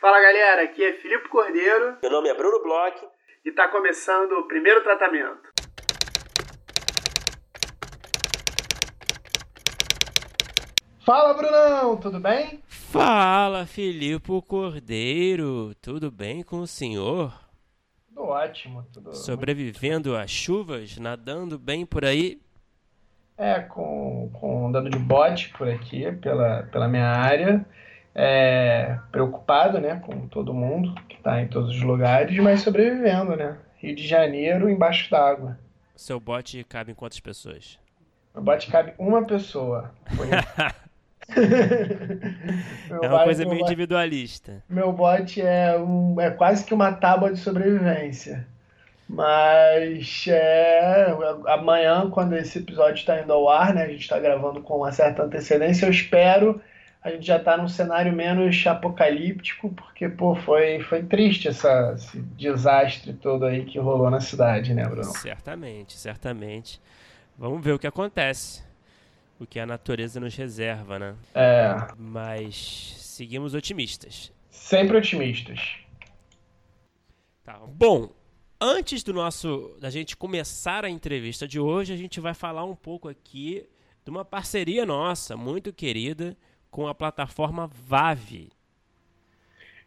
[0.00, 1.98] Fala galera, aqui é Filipe Cordeiro.
[2.00, 2.96] Meu nome é Bruno Bloch.
[3.44, 5.50] E está começando o primeiro tratamento.
[11.04, 12.62] Fala Brunão, tudo bem?
[12.66, 17.38] Fala Filipe Cordeiro, tudo bem com o senhor?
[18.08, 22.40] Tudo ótimo, tudo Sobrevivendo às chuvas, nadando bem por aí?
[23.36, 27.66] É, com, com andando de bote por aqui, pela, pela minha área
[28.14, 33.56] é, preocupado, né, com todo mundo que está em todos os lugares, mas sobrevivendo, né?
[33.78, 35.58] Rio de Janeiro embaixo d'água.
[35.96, 37.78] Seu bote cabe em quantas pessoas?
[38.34, 39.92] Meu bote cabe uma pessoa.
[42.90, 44.62] é uma coisa meio individualista.
[44.68, 48.46] Meu bote é, um, é quase que uma tábua de sobrevivência.
[49.08, 51.06] Mas é,
[51.46, 54.92] amanhã, quando esse episódio está indo ao ar, né, a gente está gravando com uma
[54.92, 56.60] certa antecedência, eu espero
[57.02, 62.20] a gente já está num cenário menos apocalíptico, porque pô, foi, foi triste essa, esse
[62.20, 65.04] desastre todo aí que rolou na cidade, né, Bruno?
[65.04, 66.80] Certamente, certamente.
[67.38, 68.62] Vamos ver o que acontece.
[69.38, 71.14] O que a natureza nos reserva, né?
[71.34, 71.74] É.
[71.96, 74.30] Mas seguimos otimistas.
[74.50, 75.78] Sempre otimistas.
[77.42, 77.58] Tá.
[77.66, 78.10] Bom,
[78.60, 82.76] antes do nosso da gente começar a entrevista de hoje, a gente vai falar um
[82.76, 83.66] pouco aqui
[84.04, 86.36] de uma parceria nossa, muito querida,
[86.70, 88.50] com a plataforma Vave.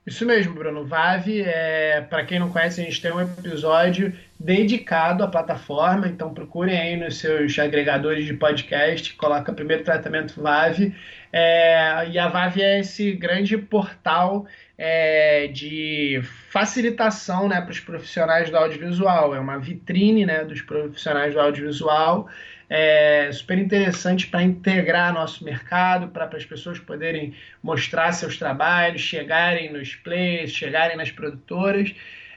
[0.06, 0.86] Isso mesmo, Bruno.
[0.86, 6.34] Vave, é, para quem não conhece, a gente tem um episódio dedicado à plataforma, então
[6.34, 10.94] procurem aí nos seus agregadores de podcast, coloca primeiro tratamento Vave.
[11.32, 14.46] É, e a Vave é esse grande portal
[14.78, 21.34] é, de facilitação né, para os profissionais do audiovisual, é uma vitrine né, dos profissionais
[21.34, 22.28] do audiovisual
[22.70, 29.72] é, super interessante para integrar nosso mercado, para as pessoas poderem mostrar seus trabalhos, chegarem
[29.72, 31.94] nos players, chegarem nas produtoras.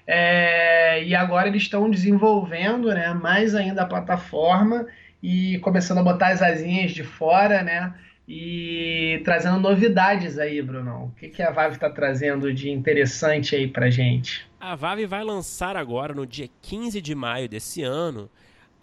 [0.06, 4.86] É, e agora eles estão desenvolvendo né, mais ainda a plataforma
[5.22, 7.92] e começando a botar as asinhas de fora, né?
[8.28, 11.06] E trazendo novidades aí, Bruno.
[11.06, 14.47] O que, que a Valve está trazendo de interessante aí para gente?
[14.60, 18.28] A Valve vai lançar agora, no dia 15 de maio desse ano,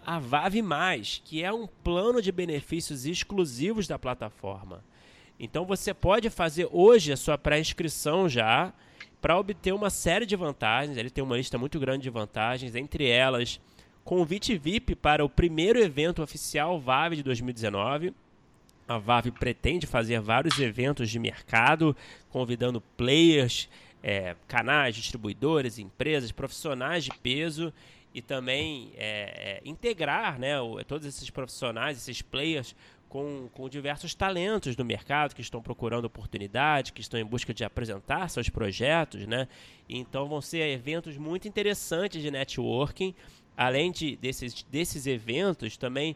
[0.05, 0.19] a
[0.63, 4.83] Mais, que é um plano de benefícios exclusivos da plataforma.
[5.39, 8.73] Então você pode fazer hoje a sua pré-inscrição já
[9.21, 10.97] para obter uma série de vantagens.
[10.97, 13.59] Ele tem uma lista muito grande de vantagens, entre elas
[14.03, 18.13] convite VIP para o primeiro evento oficial Vave de 2019.
[18.87, 21.95] A Vave pretende fazer vários eventos de mercado,
[22.29, 23.69] convidando players,
[24.03, 27.73] é, canais, distribuidores, empresas, profissionais de peso
[28.13, 32.75] e também é, é, integrar né, o, todos esses profissionais, esses players,
[33.09, 37.63] com, com diversos talentos do mercado que estão procurando oportunidade, que estão em busca de
[37.63, 39.27] apresentar seus projetos.
[39.27, 39.47] Né?
[39.87, 43.13] Então vão ser eventos muito interessantes de networking.
[43.55, 46.13] Além de, desses, desses eventos, também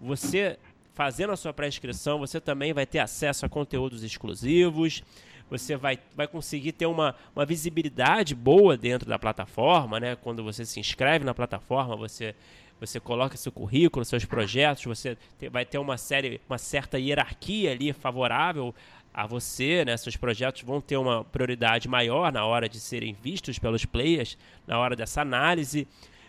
[0.00, 0.58] você
[0.92, 5.04] fazendo a sua pré-inscrição, você também vai ter acesso a conteúdos exclusivos
[5.50, 10.16] você vai, vai conseguir ter uma, uma visibilidade boa dentro da plataforma, né?
[10.16, 12.34] Quando você se inscreve na plataforma, você
[12.80, 15.14] você coloca seu currículo, seus projetos, você
[15.50, 18.74] vai ter uma série, uma certa hierarquia ali favorável
[19.12, 19.94] a você, né?
[19.98, 24.78] Seus projetos vão ter uma prioridade maior na hora de serem vistos pelos players, na
[24.78, 25.86] hora dessa análise.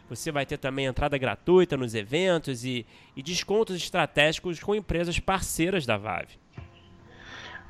[0.09, 5.86] Você vai ter também entrada gratuita nos eventos e, e descontos estratégicos com empresas parceiras
[5.86, 6.41] da Vave.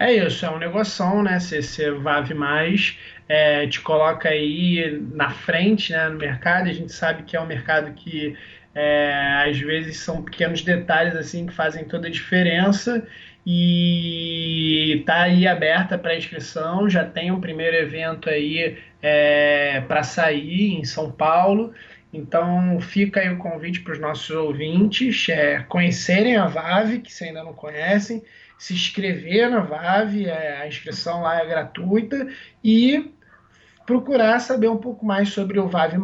[0.01, 1.39] É isso, é um negoção, né?
[1.39, 2.97] Você, Vave mais,
[3.29, 6.67] é, te coloca aí na frente né, no mercado.
[6.67, 8.35] A gente sabe que é um mercado que
[8.73, 13.05] é, às vezes são pequenos detalhes assim que fazem toda a diferença
[13.45, 16.89] e tá aí aberta para inscrição.
[16.89, 21.75] Já tem um primeiro evento aí é, para sair em São Paulo.
[22.11, 27.23] Então fica aí o convite para os nossos ouvintes é, conhecerem a Vave, que se
[27.25, 28.23] ainda não conhecem,
[28.61, 32.27] se inscrever na VAV, é, a inscrição lá é gratuita,
[32.63, 33.11] e
[33.87, 35.97] procurar saber um pouco mais sobre o VAV+,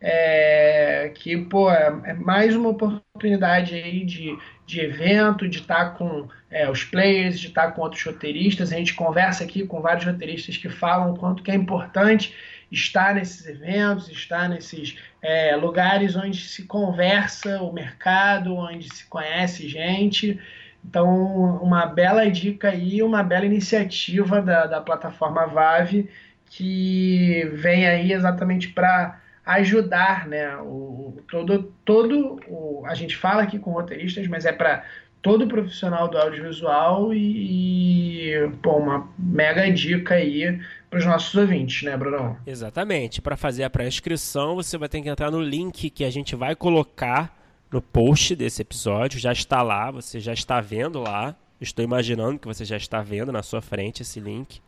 [0.00, 4.34] é, que pô, é, é, mais uma oportunidade aí de,
[4.64, 8.72] de evento, de estar com é, os players, de estar com outros roteiristas.
[8.72, 12.34] A gente conversa aqui com vários roteiristas que falam o quanto que é importante
[12.72, 19.68] estar nesses eventos, estar nesses é, lugares onde se conversa o mercado, onde se conhece
[19.68, 20.40] gente.
[20.88, 26.08] Então, uma bela dica aí, uma bela iniciativa da, da plataforma Vave,
[26.46, 30.56] que vem aí exatamente para ajudar, né?
[30.56, 34.82] O, todo, todo o, a gente fala aqui com roteiristas, mas é para
[35.20, 40.58] todo profissional do audiovisual e, pô, uma mega dica aí
[40.88, 42.38] para os nossos ouvintes, né, Bruno?
[42.46, 43.20] Exatamente.
[43.20, 46.56] Para fazer a pré-inscrição, você vai ter que entrar no link que a gente vai
[46.56, 47.37] colocar
[47.70, 49.18] no post desse episódio.
[49.18, 51.36] Já está lá, você já está vendo lá.
[51.60, 54.60] Estou imaginando que você já está vendo na sua frente esse link,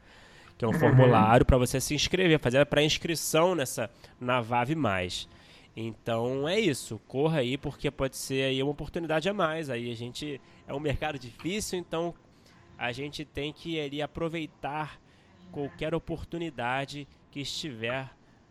[0.58, 0.78] que é um uhum.
[0.78, 5.28] formulário para você se inscrever, fazer a pré-inscrição nessa na Vave Mais.
[5.76, 9.70] Então é isso, corra aí porque pode ser aí uma oportunidade a mais.
[9.70, 12.12] Aí a gente é um mercado difícil, então
[12.76, 15.00] a gente tem que ali aproveitar
[15.52, 18.10] qualquer oportunidade que estiver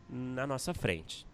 [0.10, 1.26] na nossa frente.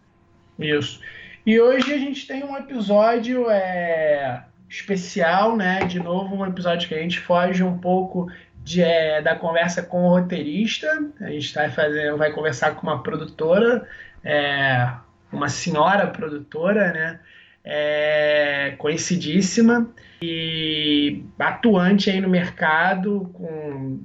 [0.58, 1.00] Isso.
[1.46, 5.84] E hoje a gente tem um episódio é, especial, né?
[5.84, 8.28] De novo, um episódio que a gente foge um pouco
[8.64, 10.88] de, é, da conversa com o roteirista.
[11.20, 13.88] A gente vai, fazer, vai conversar com uma produtora,
[14.24, 14.90] é,
[15.30, 17.20] uma senhora produtora, né?
[17.62, 19.88] É, conhecidíssima
[20.20, 24.00] e atuante aí no mercado com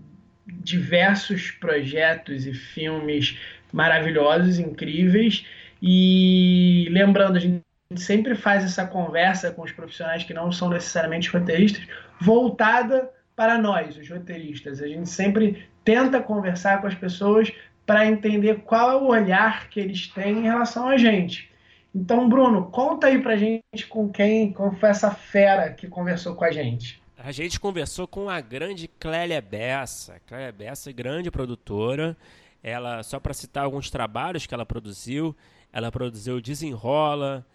[0.45, 3.39] diversos projetos e filmes
[3.73, 5.43] maravilhosos, incríveis.
[5.81, 7.63] E lembrando, a gente
[7.95, 11.85] sempre faz essa conversa com os profissionais que não são necessariamente roteiristas,
[12.19, 14.81] voltada para nós, os roteiristas.
[14.81, 17.51] A gente sempre tenta conversar com as pessoas
[17.85, 21.49] para entender qual é o olhar que eles têm em relação a gente.
[21.93, 26.45] Então, Bruno, conta aí pra gente com quem, como foi essa fera que conversou com
[26.45, 27.01] a gente.
[27.17, 30.19] A gente conversou com a grande Clélia Bessa.
[30.25, 32.15] Clélia Bessa, grande produtora.
[32.63, 35.35] Ela, só para citar alguns trabalhos que ela produziu,
[35.71, 37.45] ela produziu Desenrola,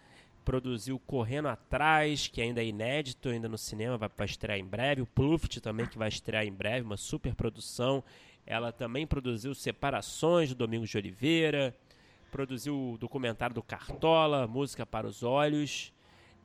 [0.43, 5.01] produziu Correndo Atrás, que ainda é inédito, ainda no cinema, vai, vai estrear em breve.
[5.01, 8.03] O Pluft também, que vai estrear em breve, uma super produção.
[8.45, 11.75] Ela também produziu Separações, do Domingos de Oliveira,
[12.31, 15.93] produziu o documentário do Cartola, Música para os Olhos,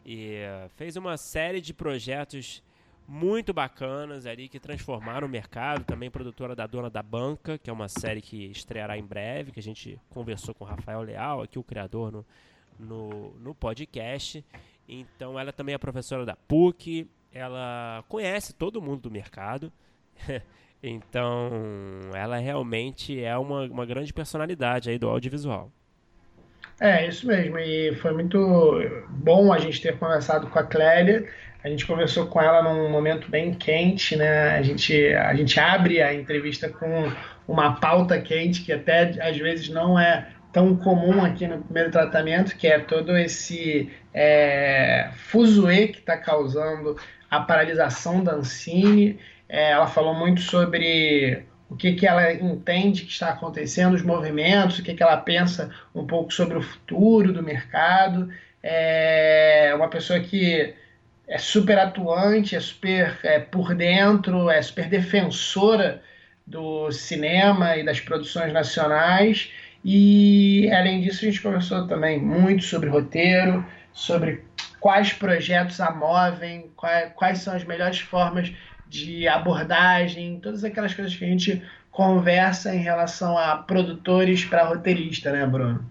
[0.05, 2.61] e uh, fez uma série de projetos
[3.07, 5.85] muito bacanas ali que transformaram o mercado.
[5.85, 9.61] Também produtora da Dona da Banca, que é uma série que estreará em breve, que
[9.61, 12.27] a gente conversou com o Rafael Leal, aqui o criador no,
[12.79, 14.45] no, no podcast.
[14.89, 19.73] Então, ela também é professora da PUC, ela conhece todo mundo do mercado.
[20.83, 21.51] então,
[22.15, 25.71] ela realmente é uma, uma grande personalidade aí do audiovisual.
[26.81, 27.59] É, isso mesmo.
[27.59, 28.39] E foi muito
[29.09, 31.29] bom a gente ter conversado com a Clélia.
[31.65, 34.57] A gente conversou com ela num momento bem quente, né?
[34.57, 37.11] A gente, a gente abre a entrevista com
[37.47, 42.57] uma pauta quente que até às vezes não é tão comum aqui no primeiro tratamento,
[42.57, 46.97] que é todo esse é, fuzuê que está causando
[47.31, 49.21] a paralisação da Ancine.
[49.49, 54.79] É, ela falou muito sobre o que, que ela entende que está acontecendo, os movimentos,
[54.79, 58.29] o que, que ela pensa um pouco sobre o futuro do mercado.
[58.63, 60.75] É uma pessoa que
[61.33, 66.03] é super atuante, é super é, por dentro, é super defensora
[66.47, 69.51] do cinema e das produções nacionais
[69.83, 73.65] e, além disso, a gente conversou também muito sobre roteiro,
[73.95, 74.45] sobre
[74.79, 78.53] quais projetos a movem, quais, quais são as melhores formas
[78.87, 85.33] de abordagem, todas aquelas coisas que a gente conversa em relação a produtores para roteirista,
[85.33, 85.83] né, Bruno?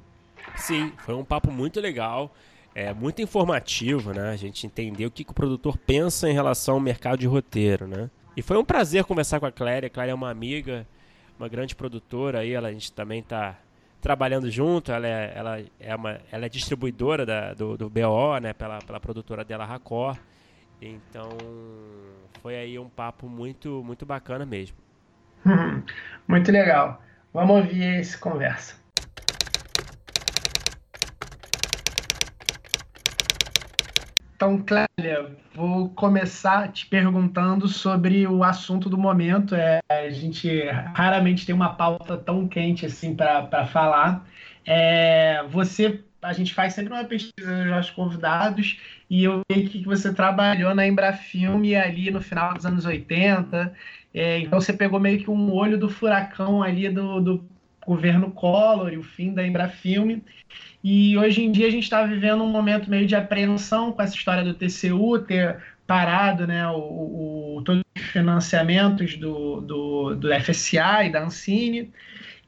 [0.56, 2.32] Sim, foi um papo muito legal,
[2.74, 4.30] é muito informativo, né?
[4.30, 7.88] A gente entendeu o que, que o produtor pensa em relação ao mercado de roteiro,
[7.88, 8.10] né?
[8.36, 9.88] E foi um prazer conversar com a Cléria.
[9.88, 10.88] A Cléria é uma amiga,
[11.38, 13.58] uma grande produtora aí, ela, a gente também está
[14.00, 14.92] trabalhando junto.
[14.92, 19.00] Ela é, ela é, uma, ela é distribuidora da, do, do BO, né, pela, pela
[19.00, 20.18] produtora dela, Racor.
[20.82, 21.30] Então,
[22.42, 24.78] foi aí um papo muito, muito bacana mesmo.
[26.28, 27.02] muito legal.
[27.34, 28.81] Vamos ouvir esse conversa.
[34.42, 39.54] Então, Clélia, vou começar te perguntando sobre o assunto do momento.
[39.54, 40.64] É, a gente
[40.96, 44.28] raramente tem uma pauta tão quente assim para falar.
[44.66, 49.84] É, você, a gente faz sempre uma pesquisa dos nossos convidados e eu vi que
[49.84, 53.72] você trabalhou na Embrafilme ali no final dos anos 80.
[54.12, 57.46] É, então você pegou meio que um olho do furacão ali do, do
[57.86, 60.24] governo Collor e o fim da Embrafilme.
[60.84, 64.16] E hoje em dia a gente está vivendo um momento meio de apreensão com essa
[64.16, 71.06] história do TCU ter parado né, o, o todos os financiamentos do, do, do FSA
[71.06, 71.92] e da Ancine.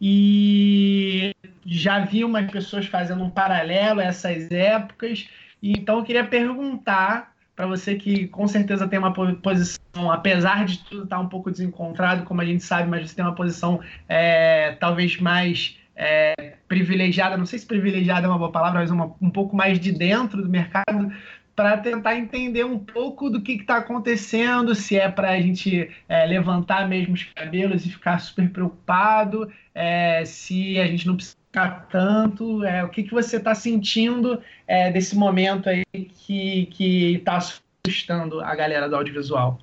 [0.01, 1.31] E
[1.65, 5.27] já vi umas pessoas fazendo um paralelo a essas épocas.
[5.61, 11.03] Então eu queria perguntar para você que com certeza tem uma posição, apesar de tudo
[11.03, 14.71] estar tá um pouco desencontrado, como a gente sabe, mas você tem uma posição é,
[14.79, 19.29] talvez mais é, privilegiada, não sei se privilegiada é uma boa palavra, mas uma, um
[19.29, 21.11] pouco mais de dentro do mercado.
[21.55, 26.25] para tentar entender um pouco do que está acontecendo, se é para a gente é,
[26.25, 31.87] levantar mesmo os cabelos e ficar super preocupado, é, se a gente não precisa ficar
[31.91, 38.41] tanto, é, o que, que você está sentindo é, desse momento aí que está assustando
[38.41, 39.59] a galera do audiovisual?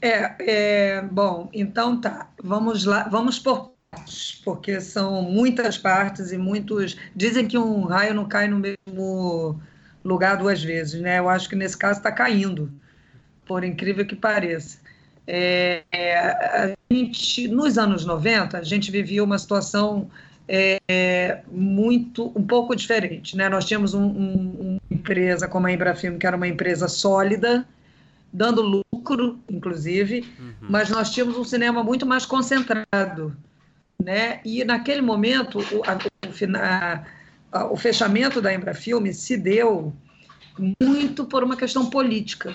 [0.00, 3.73] É, é, bom, então tá, vamos lá, vamos por
[4.44, 6.96] porque são muitas partes e muitos.
[7.14, 9.60] Dizem que um raio não cai no mesmo
[10.04, 11.18] lugar duas vezes, né?
[11.18, 12.70] Eu acho que nesse caso está caindo,
[13.46, 14.78] por incrível que pareça.
[15.26, 20.10] É, é, a gente, nos anos 90, a gente vivia uma situação
[20.46, 23.48] é, muito, um pouco diferente, né?
[23.48, 27.66] Nós tínhamos um, um, uma empresa como a Embrafilme, que era uma empresa sólida,
[28.32, 30.54] dando lucro, inclusive, uhum.
[30.68, 33.34] mas nós tínhamos um cinema muito mais concentrado,
[34.04, 34.40] né?
[34.44, 35.98] E naquele momento, o, a,
[37.68, 39.94] o, o fechamento da Embrafilme se deu
[40.80, 42.54] muito por uma questão política,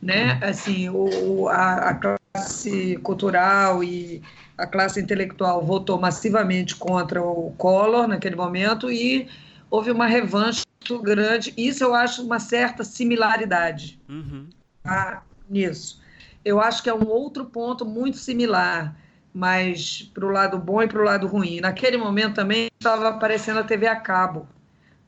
[0.00, 0.38] né?
[0.40, 4.22] Assim, o, a, a classe cultural e
[4.56, 9.28] a classe intelectual votou massivamente contra o Collor naquele momento e
[9.68, 11.52] houve uma revanche muito grande.
[11.56, 14.46] Isso eu acho uma certa similaridade uhum.
[14.84, 16.00] tá, nisso.
[16.44, 18.94] Eu acho que é um outro ponto muito similar
[19.34, 21.60] mas para o lado bom e para o lado ruim.
[21.60, 24.46] Naquele momento também estava aparecendo a TV a cabo,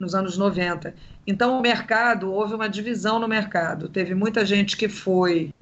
[0.00, 0.92] nos anos 90.
[1.24, 3.88] Então, o mercado, houve uma divisão no mercado.
[3.88, 5.54] Teve muita gente que foi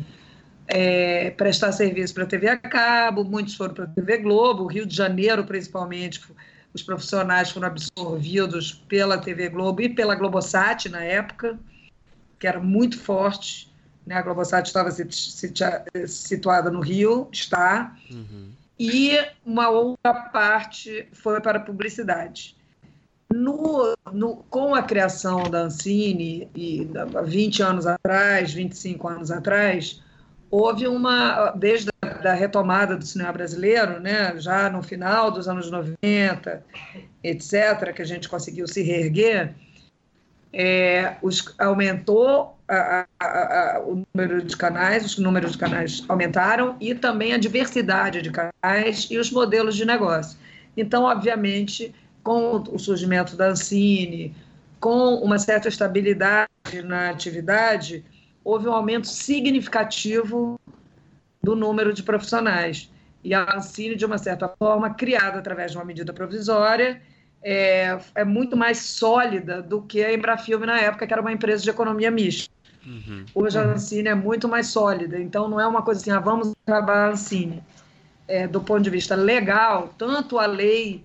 [0.66, 4.86] é, prestar serviço para a TV a cabo, muitos foram para a TV Globo, Rio
[4.86, 6.22] de Janeiro, principalmente,
[6.72, 11.58] os profissionais foram absorvidos pela TV Globo e pela Globosat na época,
[12.38, 13.72] que era muito forte.
[14.06, 14.16] Né?
[14.16, 14.90] A Globosat estava
[16.06, 17.96] situada no Rio, está.
[18.10, 18.50] Uhum.
[18.78, 22.56] E uma outra parte foi para a publicidade.
[23.32, 26.88] No, no, com a criação da Ancine, e,
[27.24, 30.02] 20 anos atrás, 25 anos atrás,
[30.50, 31.94] houve uma, desde a
[32.24, 36.64] da retomada do cinema brasileiro, né, já no final dos anos 90,
[37.22, 39.54] etc., que a gente conseguiu se reerguer,
[40.54, 46.76] é, os, aumentou a, a, a, o número de canais, os números de canais aumentaram
[46.80, 50.38] e também a diversidade de canais e os modelos de negócio.
[50.76, 51.92] Então, obviamente,
[52.22, 54.34] com o surgimento da Ancine,
[54.78, 56.48] com uma certa estabilidade
[56.84, 58.04] na atividade,
[58.44, 60.58] houve um aumento significativo
[61.42, 62.90] do número de profissionais.
[63.24, 67.00] E a Ancine, de uma certa forma, criada através de uma medida provisória,
[67.44, 71.62] é, é muito mais sólida do que a Embrafilme na época, que era uma empresa
[71.62, 72.50] de economia mista.
[72.86, 73.24] Uhum.
[73.34, 73.72] Hoje a uhum.
[73.72, 77.10] Ancine é muito mais sólida, então não é uma coisa assim, ah, vamos acabar a
[77.10, 77.62] Ancine.
[78.26, 81.04] É, do ponto de vista legal, tanto a lei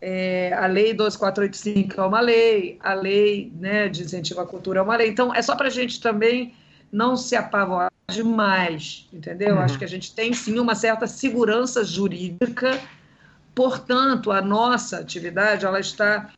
[0.00, 4.82] é, a lei 2485 é uma lei, a lei né, de incentivo à cultura é
[4.82, 5.08] uma lei.
[5.08, 6.52] Então, é só para a gente também
[6.92, 9.54] não se apavorar demais, entendeu?
[9.54, 9.60] Uhum.
[9.60, 12.80] Acho que a gente tem sim uma certa segurança jurídica
[13.56, 16.30] Portanto, a nossa atividade ela está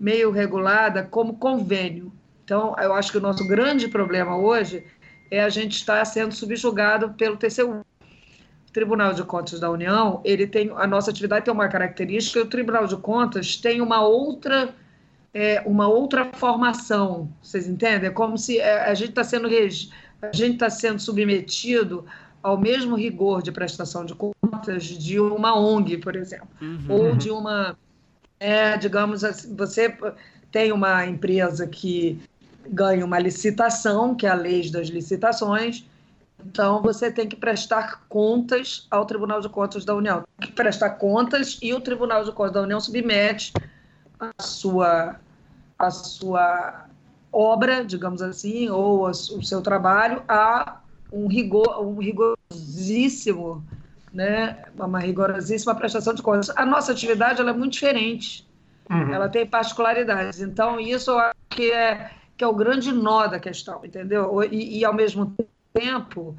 [0.00, 2.10] meio regulada como convênio.
[2.42, 4.82] Então, eu acho que o nosso grande problema hoje
[5.30, 7.80] é a gente estar sendo subjugado pelo TCU.
[7.82, 12.46] O Tribunal de Contas da União, ele tem a nossa atividade tem uma característica, o
[12.46, 14.74] Tribunal de Contas tem uma outra
[15.34, 18.08] é, uma outra formação, vocês entendem?
[18.08, 19.48] É como se é, a gente está sendo
[20.22, 22.06] a gente está sendo submetido
[22.42, 26.86] ao mesmo rigor de prestação de contas de uma ONG, por exemplo, uhum.
[26.88, 27.76] ou de uma,
[28.38, 29.96] é, digamos assim, você
[30.50, 32.20] tem uma empresa que
[32.66, 35.84] ganha uma licitação, que é a lei das licitações,
[36.44, 40.24] então você tem que prestar contas ao Tribunal de Contas da União.
[40.38, 43.52] Tem que prestar contas e o Tribunal de Contas da União submete
[44.20, 45.16] a sua,
[45.78, 46.86] a sua
[47.32, 50.80] obra, digamos assim, ou o seu trabalho a
[51.12, 53.64] um rigor, um rigorosíssimo,
[54.12, 56.50] né, uma rigorosíssima prestação de contas.
[56.56, 58.46] A nossa atividade ela é muito diferente,
[58.90, 59.12] uhum.
[59.12, 60.40] ela tem particularidades.
[60.40, 64.44] Então isso eu acho que é que é o grande nó da questão, entendeu?
[64.44, 65.34] E, e ao mesmo
[65.74, 66.36] tempo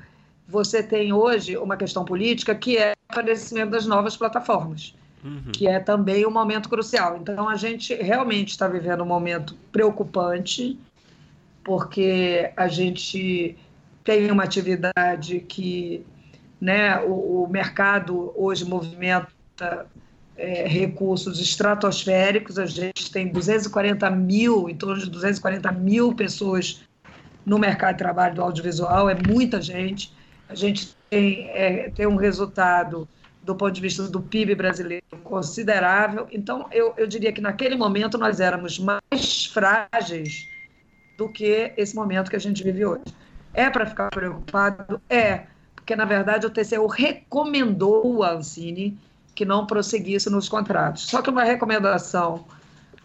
[0.48, 4.96] você tem hoje uma questão política que é o aparecimento das novas plataformas.
[5.22, 5.52] Uhum.
[5.52, 7.18] que é também um momento crucial.
[7.18, 10.80] Então, a gente realmente está vivendo um momento preocupante,
[11.62, 13.58] porque a gente
[14.04, 16.06] tem uma atividade que
[16.60, 19.30] né, o, o mercado hoje movimenta
[20.36, 26.82] é, recursos estratosféricos, a gente tem 240 mil, em torno de 240 mil pessoas
[27.46, 30.14] no mercado de trabalho do audiovisual, é muita gente.
[30.48, 33.08] A gente tem, é, tem um resultado
[33.42, 36.28] do ponto de vista do PIB brasileiro considerável.
[36.32, 40.48] Então, eu, eu diria que naquele momento nós éramos mais frágeis
[41.18, 43.04] do que esse momento que a gente vive hoje.
[43.54, 45.02] É para ficar preocupado?
[45.10, 45.44] É,
[45.76, 48.98] porque na verdade o TCU recomendou a Ancine
[49.34, 51.04] que não prosseguisse nos contratos.
[51.04, 52.46] Só que uma recomendação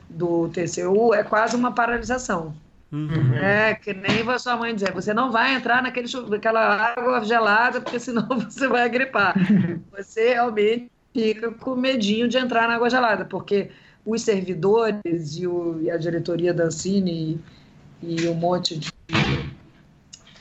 [0.08, 2.54] do TCU é quase uma paralisação.
[2.94, 3.34] Uhum.
[3.34, 7.80] É que nem a sua mãe dizer, você não vai entrar naquele, naquela água gelada,
[7.80, 9.34] porque senão você vai gripar.
[9.96, 13.70] Você realmente fica com medinho de entrar na água gelada, porque
[14.04, 17.40] os servidores e, o, e a diretoria da Ancine
[18.02, 18.92] e, e um monte de.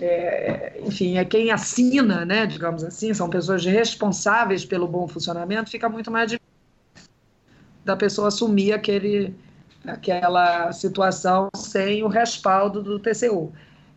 [0.04, 5.88] É, enfim, é quem assina, né, digamos assim, são pessoas responsáveis pelo bom funcionamento, fica
[5.88, 7.10] muito mais difícil
[7.86, 9.34] da pessoa assumir aquele,
[9.86, 13.54] aquela situação sem o respaldo do TCU.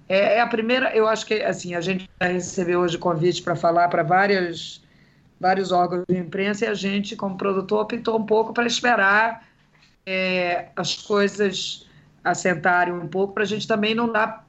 [0.09, 3.57] É, é, a primeira, eu acho que assim a gente vai receber hoje convite para
[3.57, 4.81] falar para várias
[5.41, 9.47] vários órgãos de imprensa e a gente, como produtor, optou um pouco para esperar
[10.07, 11.87] é, as coisas
[12.25, 14.46] assentarem um pouco para a gente também não dar,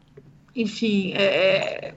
[0.57, 1.93] enfim, é, é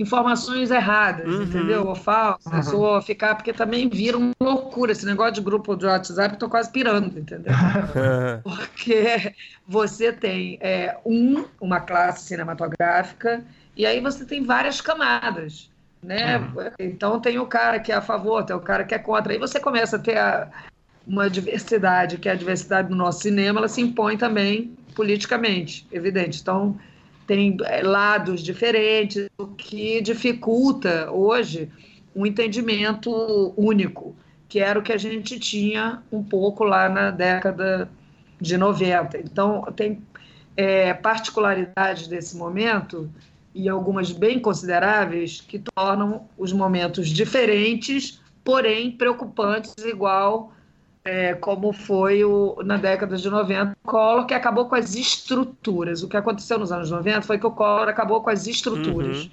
[0.00, 1.42] informações erradas, uhum.
[1.42, 1.86] entendeu?
[1.86, 2.80] Ou falsas, uhum.
[2.80, 4.92] ou ficar, porque também vira uma loucura.
[4.92, 7.52] Esse negócio de grupo de WhatsApp, estou quase pirando, entendeu?
[8.42, 9.34] porque
[9.68, 13.44] você tem é, um, uma classe cinematográfica,
[13.76, 15.70] e aí você tem várias camadas.
[16.02, 16.38] Né?
[16.38, 16.70] Uhum.
[16.78, 19.34] Então tem o cara que é a favor, tem o cara que é contra.
[19.34, 20.48] Aí você começa a ter a,
[21.06, 26.40] uma diversidade, que é a diversidade do nosso cinema, ela se impõe também politicamente, evidente.
[26.40, 26.78] Então,
[27.30, 31.70] tem é, lados diferentes, o que dificulta hoje
[32.14, 34.16] um entendimento único,
[34.48, 37.88] que era o que a gente tinha um pouco lá na década
[38.40, 39.18] de 90.
[39.18, 40.02] Então, tem
[40.56, 43.08] é, particularidades desse momento
[43.54, 50.52] e algumas bem consideráveis que tornam os momentos diferentes, porém preocupantes, igual
[51.10, 56.04] é, como foi o, na década de 90, o Collor, que acabou com as estruturas.
[56.04, 59.24] O que aconteceu nos anos 90 foi que o Collor acabou com as estruturas.
[59.24, 59.30] Uhum.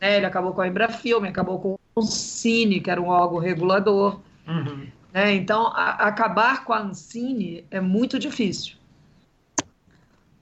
[0.00, 4.20] É, ele acabou com a Embrafilme, acabou com o Cine, que era um órgão regulador.
[4.48, 4.86] Uhum.
[5.12, 8.76] É, então, a, acabar com a Ancine é muito difícil.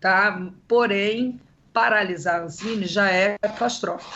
[0.00, 0.40] Tá?
[0.68, 1.40] Porém,
[1.72, 4.14] paralisar a Ancine já é catastrófico.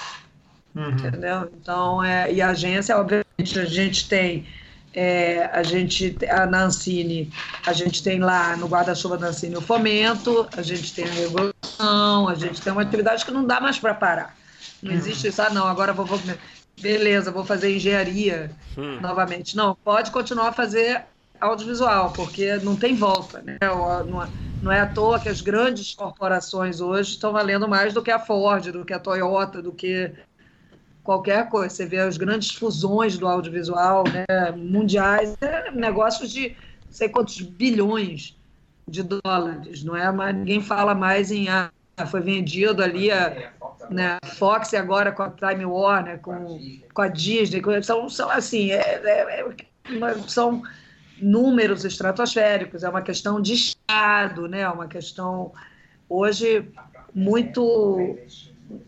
[0.72, 0.90] Uhum.
[0.90, 1.50] Entendeu?
[1.61, 4.46] Então, é, e a agência, obviamente, a gente tem
[4.94, 7.30] é, a gente, a Nancine,
[7.66, 12.28] a gente tem lá no guarda-chuva da Nancine o fomento, a gente tem a regulação,
[12.28, 14.37] a gente tem uma atividade que não dá mais para parar.
[14.83, 14.96] Não uhum.
[14.96, 16.20] existe isso, ah, não, agora vou, vou
[16.80, 19.00] beleza, vou fazer engenharia hum.
[19.00, 19.57] novamente.
[19.57, 21.04] Não, pode continuar a fazer
[21.40, 23.59] audiovisual, porque não tem volta, né?
[24.62, 28.18] Não é à toa que as grandes corporações hoje estão valendo mais do que a
[28.18, 30.11] Ford, do que a Toyota, do que
[31.05, 31.73] qualquer coisa.
[31.73, 37.40] Você vê as grandes fusões do audiovisual né, mundiais, é negócios de não sei quantos
[37.40, 38.37] bilhões
[38.88, 40.11] de dólares, não é?
[40.11, 41.71] Mas ninguém fala mais em ah,
[42.07, 43.53] foi vendido ali a
[43.90, 46.59] né, Fox e agora com a Time Warner, com,
[46.93, 50.62] com a Disney, são, são assim, é, é, é, são
[51.21, 54.61] números estratosféricos, é uma questão de Estado, né?
[54.61, 55.53] É uma questão
[56.09, 56.69] hoje
[57.14, 58.17] muito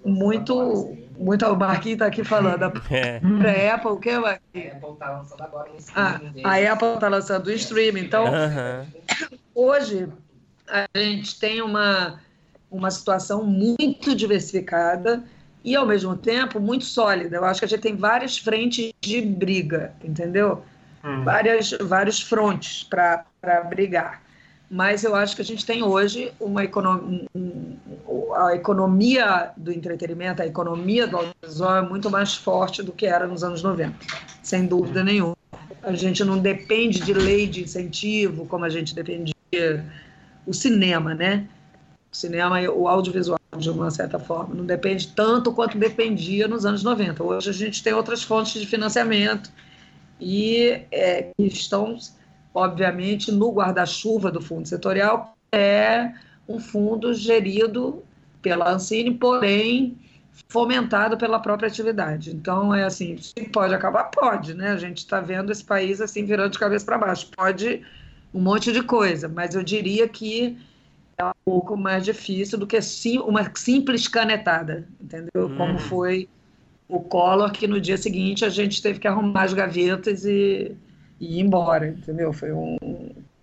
[0.05, 2.63] muito muito, o Marquinhos está aqui falando.
[2.63, 2.73] A
[3.49, 3.71] é.
[3.71, 4.73] Apple, o que, Marquinhos?
[4.73, 8.01] A Apple está lançando agora um ah, A Apple está lançando o streaming.
[8.01, 8.25] Então,
[9.55, 10.09] hoje,
[10.69, 12.21] a gente tem uma,
[12.71, 15.25] uma situação muito diversificada
[15.65, 17.37] e, ao mesmo tempo, muito sólida.
[17.37, 20.63] Eu acho que a gente tem várias frentes de briga, entendeu?
[21.05, 21.25] Hum.
[21.25, 23.25] Várias, vários frontes para
[23.69, 24.26] brigar
[24.71, 27.29] mas eu acho que a gente tem hoje uma economia,
[28.37, 33.27] a economia do entretenimento, a economia do audiovisual é muito mais forte do que era
[33.27, 33.95] nos anos 90,
[34.43, 35.37] sem dúvida nenhuma.
[35.83, 39.35] A gente não depende de lei de incentivo como a gente dependia
[40.45, 41.47] o cinema, né?
[42.13, 46.83] O cinema, o audiovisual, de uma certa forma, não depende tanto quanto dependia nos anos
[46.83, 47.23] 90.
[47.23, 49.51] Hoje a gente tem outras fontes de financiamento
[50.21, 51.97] e é, que estão
[52.57, 56.12] obviamente, no guarda-chuva do fundo setorial, é
[56.49, 58.03] um fundo gerido
[58.40, 59.99] pela Ancine, porém
[60.49, 62.35] fomentado pela própria atividade.
[62.35, 63.19] Então, é assim,
[63.53, 64.05] pode acabar?
[64.05, 64.71] Pode, né?
[64.71, 67.31] A gente está vendo esse país assim virando de cabeça para baixo.
[67.37, 67.83] Pode
[68.33, 70.57] um monte de coisa, mas eu diria que
[71.19, 75.47] é um pouco mais difícil do que sim, uma simples canetada, entendeu?
[75.47, 75.57] Hum.
[75.57, 76.29] Como foi
[76.88, 80.77] o Collor, que no dia seguinte a gente teve que arrumar as gavetas e
[81.21, 82.33] e ir embora, entendeu?
[82.33, 82.77] Foi um.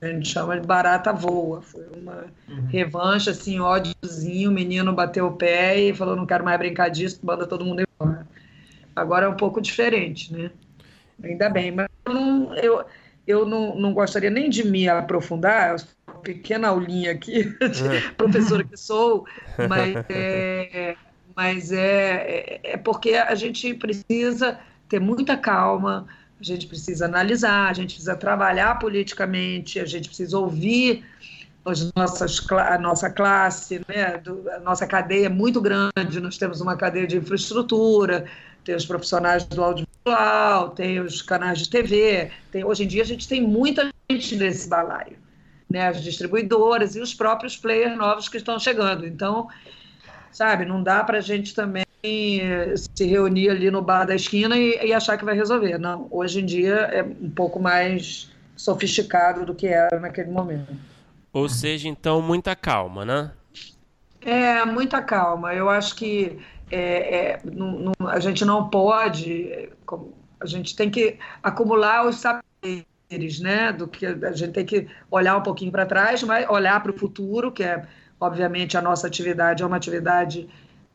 [0.01, 1.61] A gente chama de barata voa.
[1.61, 2.65] Foi uma uhum.
[2.67, 4.49] revanche, assim, ódiozinho.
[4.49, 7.81] O menino bateu o pé e falou: não quero mais brincar disso, manda todo mundo
[7.81, 8.27] embora.
[8.95, 10.51] Agora é um pouco diferente, né?
[11.23, 12.85] Ainda bem, mas eu não, eu,
[13.25, 15.77] eu não, não gostaria nem de me aprofundar,
[16.21, 18.11] pequena aulinha aqui, é.
[18.15, 19.25] professora que sou,
[19.69, 20.95] mas, é,
[21.35, 24.59] mas é, é, é porque a gente precisa
[24.89, 26.07] ter muita calma,
[26.43, 31.05] a gente precisa analisar, a gente precisa trabalhar politicamente, a gente precisa ouvir
[31.65, 34.21] as nossas, a nossa classe, né?
[34.55, 38.25] a nossa cadeia é muito grande, nós temos uma cadeia de infraestrutura,
[38.65, 43.05] tem os profissionais do audiovisual, tem os canais de TV, tem, hoje em dia a
[43.05, 45.17] gente tem muita gente nesse balaio,
[45.69, 45.87] né?
[45.87, 49.07] as distribuidoras e os próprios players novos que estão chegando.
[49.07, 49.47] Então,
[50.31, 54.87] sabe, não dá para a gente também se reunir ali no bar da esquina e,
[54.87, 55.77] e, achar que vai resolver.
[55.77, 60.75] Não, hoje em dia é um pouco mais sofisticado do que era naquele momento.
[61.31, 63.31] Ou seja, então, muita calma, né?
[64.21, 65.53] É, muita calma.
[65.53, 66.37] Eu acho que
[66.69, 69.69] é, é, não, não, a gente não pode,
[70.39, 73.71] a gente tem que acumular os saberes, né?
[73.71, 76.97] Do que a gente tem que olhar um pouquinho para trás, mas olhar para o
[76.97, 77.85] futuro, que é,
[78.19, 80.49] obviamente, a nossa atividade é uma atividade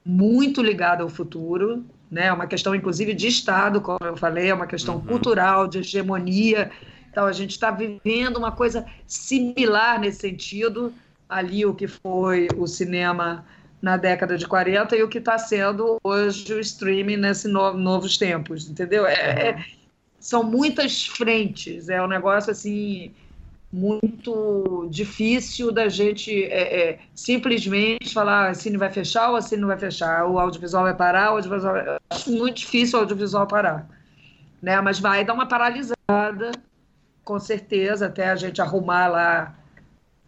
[0.08, 2.28] muito ligada ao futuro, né?
[2.28, 5.02] É uma questão, inclusive, de Estado, como eu falei, é uma questão uhum.
[5.02, 6.70] cultural, de hegemonia.
[7.10, 10.94] Então, a gente está vivendo uma coisa similar nesse sentido,
[11.28, 13.44] ali o que foi o cinema
[13.82, 18.16] na década de 40 e o que está sendo hoje o streaming nesses no, novos
[18.16, 19.06] tempos, entendeu?
[19.06, 19.64] É, é,
[20.18, 23.12] são muitas frentes, é um negócio assim
[23.72, 29.68] muito difícil da gente é, é, simplesmente falar assim não vai fechar ou assim não
[29.68, 31.98] vai fechar, o audiovisual vai parar, o audiovisual vai...
[32.10, 33.86] acho muito difícil o audiovisual parar,
[34.62, 34.80] né?
[34.80, 36.50] Mas vai dar uma paralisada,
[37.22, 39.54] com certeza, até a gente arrumar lá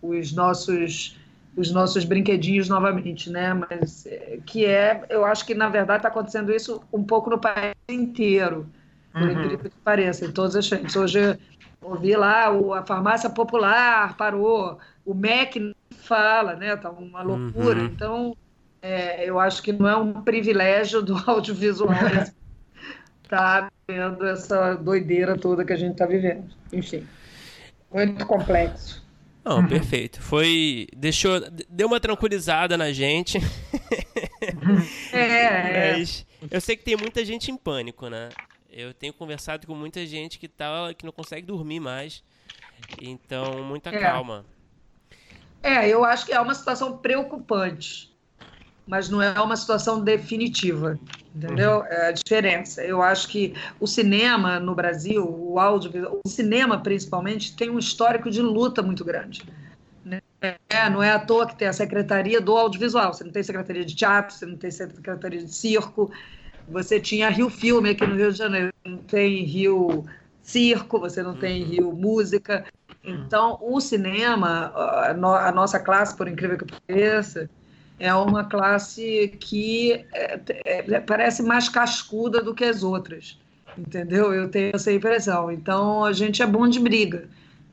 [0.03, 1.16] os nossos
[1.57, 3.55] os nossos brinquedinhos novamente, né?
[3.55, 7.38] Mas é, que é, eu acho que na verdade está acontecendo isso um pouco no
[7.38, 8.66] país inteiro,
[9.12, 9.31] por uhum.
[9.31, 10.94] incrível que pareça, em todas as frentes.
[10.94, 11.38] Hoje
[11.81, 16.77] ouvi lá, o, a farmácia popular parou, o MEC fala, né?
[16.77, 17.81] Tá uma loucura.
[17.81, 17.87] Uhum.
[17.87, 18.37] Então,
[18.83, 21.90] é, eu acho que não é um privilégio do audiovisual
[23.29, 26.51] tá vendo essa doideira toda que a gente está vivendo.
[26.73, 27.07] Enfim,
[27.93, 29.01] muito complexo.
[29.45, 30.21] Não, perfeito.
[30.21, 30.87] Foi.
[30.95, 31.40] Deixou.
[31.69, 33.38] Deu uma tranquilizada na gente.
[35.12, 35.93] É, é.
[35.93, 38.31] Mas eu sei que tem muita gente em pânico, né?
[38.72, 42.22] Eu tenho conversado com muita gente que tá, que não consegue dormir mais.
[43.00, 43.98] Então, muita é.
[43.98, 44.44] calma.
[45.62, 48.11] É, eu acho que é uma situação preocupante,
[48.87, 50.98] mas não é uma situação definitiva,
[51.35, 51.78] entendeu?
[51.78, 51.87] Uhum.
[51.87, 52.83] É a diferença.
[52.83, 58.30] Eu acho que o cinema no Brasil, o áudio, o cinema principalmente, tem um histórico
[58.30, 59.42] de luta muito grande.
[60.04, 60.22] Né?
[60.40, 63.12] É, não é à toa que tem a secretaria do audiovisual.
[63.12, 66.11] Você não tem secretaria de teatro, você não tem secretaria de circo,
[66.70, 70.04] você tinha Rio Filme aqui no Rio de Janeiro, não tem Rio
[70.42, 72.64] Circo, você não tem Rio Música.
[73.02, 77.48] Então, o cinema, a nossa classe, por incrível que pareça,
[77.98, 83.38] é uma classe que é, é, parece mais cascuda do que as outras,
[83.76, 84.33] entendeu?
[84.33, 85.50] Eu tenho essa impressão.
[85.50, 87.28] Então, a gente é bom de briga.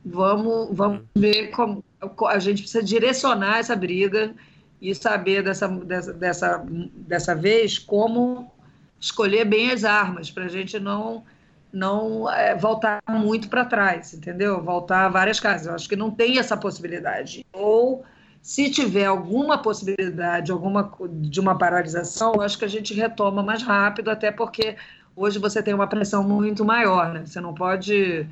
[0.06, 1.84] Vamos, vamos ver como
[2.28, 4.34] a gente precisa direcionar essa briga
[4.82, 8.52] e saber dessa, dessa, dessa, dessa vez como
[9.00, 11.24] escolher bem as armas, para a gente não
[11.72, 14.64] não é, voltar muito para trás, entendeu?
[14.64, 15.68] Voltar várias casas.
[15.68, 17.46] Eu acho que não tem essa possibilidade.
[17.54, 18.04] Ou
[18.42, 23.62] se tiver alguma possibilidade alguma, de uma paralisação, eu acho que a gente retoma mais
[23.62, 24.78] rápido, até porque
[25.16, 27.26] hoje você tem uma pressão muito maior, né?
[27.26, 28.26] Você não pode.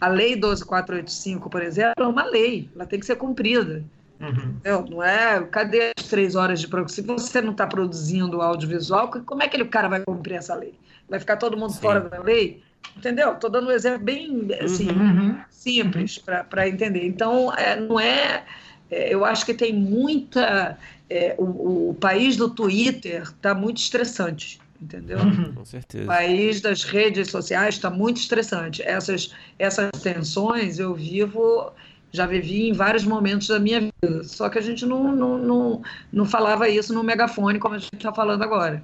[0.00, 3.84] A Lei 12485, por exemplo, é uma lei, ela tem que ser cumprida.
[4.20, 4.86] Uhum.
[4.90, 5.42] Não é?
[5.44, 7.18] Cadê as três horas de produção?
[7.18, 10.74] Se você não está produzindo audiovisual, como é que o cara vai cumprir essa lei?
[11.08, 11.80] Vai ficar todo mundo Sim.
[11.80, 12.62] fora da lei?
[12.96, 13.32] Entendeu?
[13.32, 15.38] Estou dando um exemplo bem assim, uhum.
[15.50, 17.06] simples para entender.
[17.06, 18.44] Então, é, não é,
[18.90, 20.78] é, Eu acho que tem muita.
[21.08, 25.18] É, o, o, país do Twitter está muito estressante entendeu?
[25.18, 25.54] Uhum.
[25.54, 26.04] Com certeza.
[26.04, 28.82] O país das redes sociais está muito estressante.
[28.82, 31.72] Essas, essas tensões eu vivo
[32.12, 34.24] já vivi em vários momentos da minha vida.
[34.24, 37.94] Só que a gente não, não, não, não falava isso no megafone como a gente
[37.94, 38.82] está falando agora.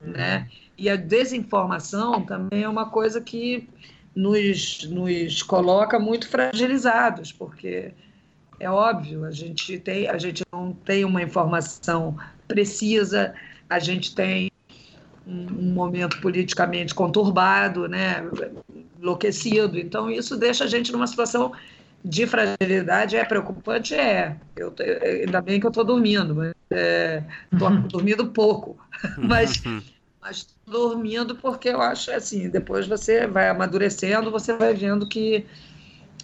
[0.00, 0.48] Né?
[0.76, 3.68] E a desinformação também é uma coisa que
[4.14, 7.92] nos, nos coloca muito fragilizados, porque
[8.60, 13.34] é óbvio, a gente, tem, a gente não tem uma informação precisa,
[13.68, 14.50] a gente tem
[15.26, 18.24] um, um momento politicamente conturbado, né,
[19.00, 21.52] enlouquecido, então isso deixa a gente numa situação
[22.04, 23.94] de fragilidade é preocupante?
[23.94, 24.36] É.
[24.56, 26.54] Eu, ainda bem que eu estou dormindo, mas
[27.52, 27.82] estou uhum.
[27.82, 28.76] dormindo pouco.
[29.18, 29.62] mas
[30.20, 35.46] mas dormindo porque eu acho assim, depois você vai amadurecendo, você vai vendo que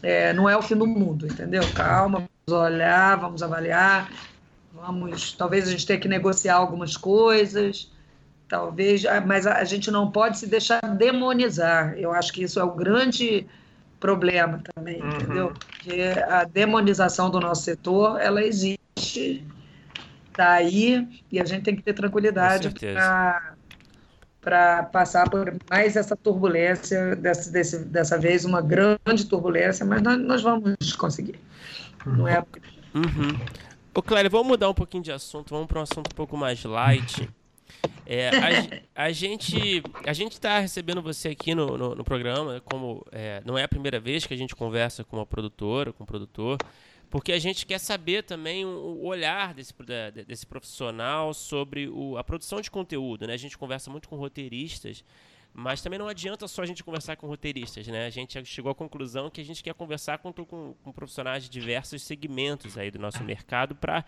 [0.02, 1.62] é, não é o fim do mundo, entendeu?
[1.74, 4.10] Calma, vamos olhar, vamos avaliar,
[4.72, 7.90] vamos, talvez a gente tenha que negociar algumas coisas,
[8.48, 11.94] talvez, ah, mas a, gente não pode se deixar demonizar.
[11.96, 13.46] Eu acho que isso é o grande
[14.04, 15.08] problema também, uhum.
[15.08, 15.52] entendeu?
[15.54, 19.42] Porque a demonização do nosso setor, ela existe,
[20.28, 22.70] está aí, e a gente tem que ter tranquilidade
[24.42, 30.18] para passar por mais essa turbulência, dessa, desse, dessa vez uma grande turbulência, mas nós,
[30.18, 31.40] nós vamos conseguir.
[32.04, 32.16] Uhum.
[32.16, 32.44] Não é...
[32.94, 33.40] Uhum.
[33.94, 36.62] Ô, Clélia, vamos mudar um pouquinho de assunto, vamos para um assunto um pouco mais
[36.62, 37.26] light.
[38.06, 38.28] É,
[38.94, 43.42] a, a, gente a gente está recebendo você aqui no, no, no programa, como é,
[43.44, 46.58] não é a primeira vez que a gente conversa com uma produtora, com um produtor,
[47.10, 49.72] porque a gente quer saber também o olhar desse,
[50.26, 53.26] desse profissional sobre o, a produção de conteúdo.
[53.26, 53.34] Né?
[53.34, 55.04] A gente conversa muito com roteiristas
[55.56, 58.06] mas também não adianta só a gente conversar com roteiristas, né?
[58.06, 61.48] A gente chegou à conclusão que a gente quer conversar com, com, com profissionais de
[61.48, 64.04] diversos segmentos aí do nosso mercado para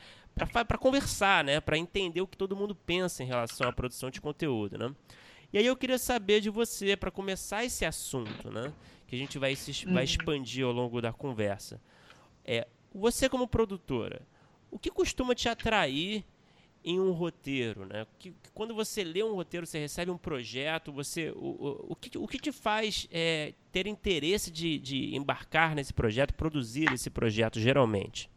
[0.76, 1.60] conversar, né?
[1.60, 4.92] Para entender o que todo mundo pensa em relação à produção de conteúdo, né?
[5.52, 8.72] E aí eu queria saber de você, para começar esse assunto, né?
[9.06, 10.02] Que a gente vai, se, vai uhum.
[10.02, 11.80] expandir ao longo da conversa.
[12.44, 14.20] É, você como produtora,
[14.68, 16.24] o que costuma te atrair
[16.86, 18.06] em um roteiro, né?
[18.16, 21.96] Que, que, quando você lê um roteiro, você recebe um projeto, você o, o, o,
[21.96, 27.10] que, o que te faz é, ter interesse de, de embarcar nesse projeto, produzir esse
[27.10, 28.30] projeto, geralmente?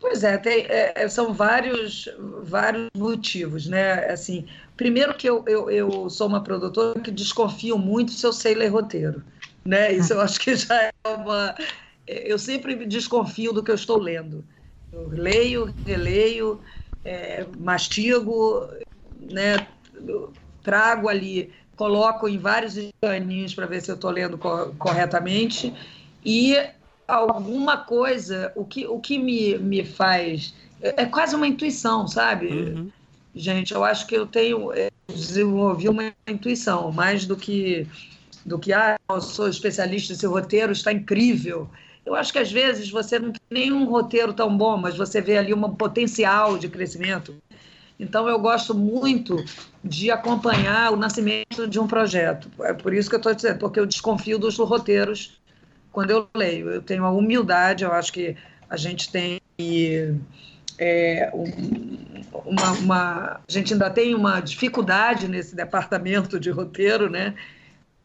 [0.00, 2.08] Pois é, tem, é, é, são vários,
[2.42, 4.06] vários motivos, né?
[4.10, 8.54] Assim, primeiro que eu, eu, eu sou uma produtora que desconfio muito se eu sei
[8.54, 9.22] ler roteiro,
[9.62, 9.92] né?
[9.92, 11.54] Isso eu acho que já é uma...
[12.06, 14.42] Eu sempre desconfio do que eu estou lendo.
[14.92, 16.60] Eu leio, releio,
[17.04, 18.68] é, mastigo,
[19.30, 19.66] né,
[20.62, 25.74] trago ali, coloco em vários caninhos para ver se eu estou lendo co corretamente
[26.24, 26.56] e
[27.06, 30.54] alguma coisa, o que, o que me, me faz.
[30.80, 32.48] É, é quase uma intuição, sabe?
[32.48, 32.90] Uhum.
[33.34, 34.72] Gente, eu acho que eu tenho.
[34.72, 37.86] Eu desenvolvi uma intuição, mais do que.
[38.44, 41.68] Do que, ah, eu sou especialista, esse roteiro está incrível.
[42.04, 45.38] Eu acho que às vezes você não tem nenhum roteiro tão bom, mas você vê
[45.38, 47.34] ali um potencial de crescimento.
[47.98, 49.36] Então eu gosto muito
[49.82, 52.50] de acompanhar o nascimento de um projeto.
[52.60, 55.40] É por isso que eu estou dizendo, porque eu desconfio dos roteiros
[55.92, 56.68] quando eu leio.
[56.70, 58.36] Eu tenho a humildade, eu acho que
[58.68, 59.40] a gente tem
[60.78, 61.30] é,
[62.44, 67.34] uma, uma, a gente ainda tem uma dificuldade nesse departamento de roteiro, né?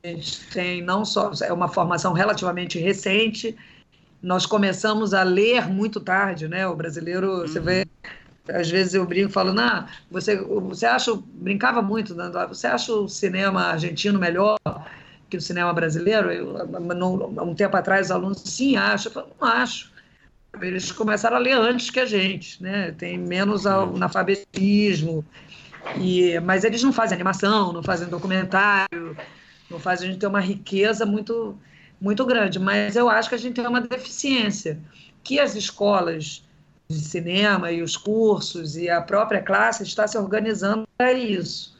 [0.03, 3.57] A gente tem não só é uma formação relativamente recente
[4.21, 6.67] nós começamos a ler muito tarde, né?
[6.67, 7.41] O brasileiro, uhum.
[7.41, 7.87] você vê,
[8.47, 12.29] às vezes eu brinco falando, ah, você, você acha, brincava muito, né?
[12.47, 14.57] você acha o cinema argentino melhor
[15.29, 16.31] que o cinema brasileiro?
[16.31, 16.55] Eu,
[17.43, 19.07] um tempo atrás, os alunos, sim, acho.
[19.07, 19.91] Eu falo, não acho.
[20.61, 22.91] Eles começaram a ler antes que a gente, né?
[22.97, 25.23] Tem menos analfabetismo,
[25.97, 29.15] e, mas eles não fazem animação, não fazem documentário,
[29.69, 31.57] não fazem a gente ter uma riqueza muito
[31.99, 34.79] muito grande, mas eu acho que a gente tem uma deficiência
[35.23, 36.43] que as escolas
[36.87, 41.77] de cinema e os cursos e a própria classe está se organizando para isso,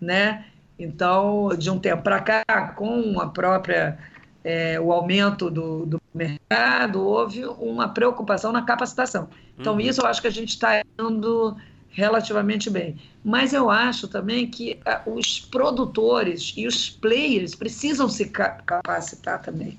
[0.00, 0.46] né?
[0.78, 2.44] Então, de um tempo para cá,
[2.76, 3.98] com a própria
[4.44, 9.28] é, o aumento do, do, mercado, houve uma preocupação na capacitação.
[9.58, 9.80] Então, uhum.
[9.80, 11.56] isso eu acho que a gente está indo
[11.96, 12.96] relativamente bem.
[13.24, 19.78] Mas eu acho também que uh, os produtores e os players precisam se capacitar também,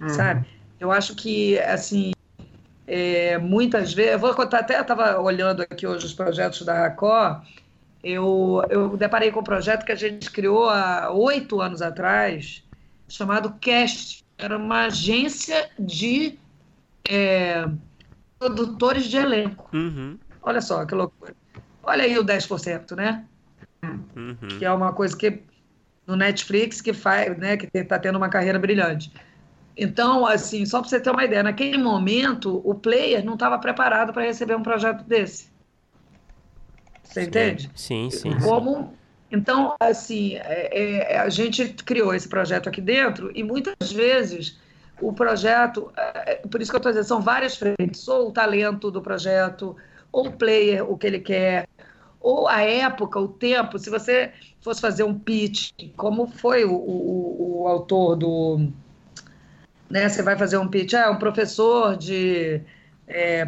[0.00, 0.08] uhum.
[0.08, 0.46] sabe?
[0.78, 2.12] Eu acho que, assim,
[2.86, 4.12] é, muitas vezes...
[4.12, 7.42] Eu vou contar, até estava olhando aqui hoje os projetos da Racó,
[8.02, 12.62] eu, eu deparei com um projeto que a gente criou há oito anos atrás,
[13.08, 14.22] chamado CAST.
[14.38, 16.38] Era uma agência de
[17.08, 17.66] é,
[18.38, 19.68] produtores de elenco.
[19.72, 20.18] Uhum.
[20.44, 21.34] Olha só que loucura.
[21.82, 23.24] Olha aí o 10%, né?
[23.82, 24.36] Uhum.
[24.58, 25.42] Que é uma coisa que
[26.06, 29.12] no Netflix que faz, né, que está tendo uma carreira brilhante.
[29.76, 34.12] Então, assim, só para você ter uma ideia, naquele momento o player não estava preparado
[34.12, 35.48] para receber um projeto desse.
[37.02, 37.70] Você sim, entende?
[37.74, 38.38] Sim, sim.
[38.40, 38.94] Como
[39.34, 44.60] então, assim, é, é, a gente criou esse projeto aqui dentro e muitas vezes
[45.00, 48.92] o projeto, é, por isso que eu estou dizendo, são várias frentes, ou o talento
[48.92, 49.76] do projeto,
[50.14, 51.68] ou o player, o que ele quer,
[52.20, 53.78] ou a época, o tempo.
[53.78, 58.68] Se você fosse fazer um pitch, como foi o, o, o autor do.
[59.90, 62.60] Né, você vai fazer um pitch, ah, é um professor de,
[63.06, 63.44] é,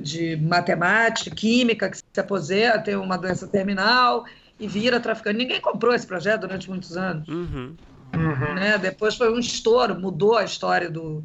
[0.00, 4.24] de matemática, química, que se aposenta, tem uma doença terminal
[4.58, 5.36] e vira traficante.
[5.36, 7.28] Ninguém comprou esse projeto durante muitos anos.
[7.28, 7.76] Uhum.
[8.14, 8.54] Uhum.
[8.54, 8.78] Né?
[8.78, 11.22] Depois foi um estouro, mudou a história do,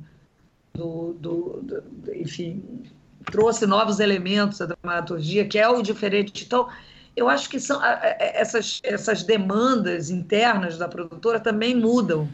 [0.73, 2.62] do, do, do, enfim,
[3.31, 6.43] trouxe novos elementos à dramaturgia, que é o diferente.
[6.45, 6.67] Então,
[7.15, 7.79] eu acho que são
[8.19, 12.27] essas, essas demandas internas da produtora também mudam,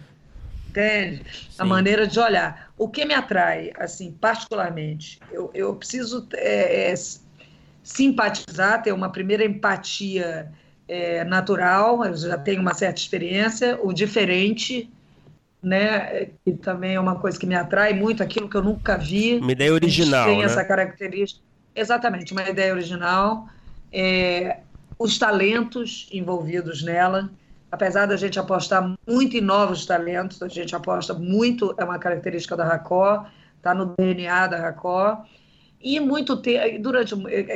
[0.69, 1.23] entende?
[1.31, 1.55] Sim.
[1.57, 2.71] A maneira de olhar.
[2.77, 6.95] O que me atrai, assim, particularmente, eu, eu preciso é, é,
[7.83, 10.49] simpatizar, ter uma primeira empatia
[10.87, 14.89] é, natural, eu já tenho uma certa experiência, o diferente,
[15.61, 19.37] né, que também é uma coisa que me atrai muito, aquilo que eu nunca vi.
[19.37, 20.45] Uma ideia original, Tem né?
[20.45, 21.43] essa característica.
[21.75, 23.47] Exatamente, uma ideia original.
[23.91, 24.59] É,
[24.97, 27.29] os talentos envolvidos nela,
[27.71, 32.55] apesar da gente apostar muito em novos talentos, a gente aposta muito, é uma característica
[32.55, 33.25] da Racó,
[33.57, 35.25] está no DNA da Racó,
[35.81, 37.15] e muito tempo, durante,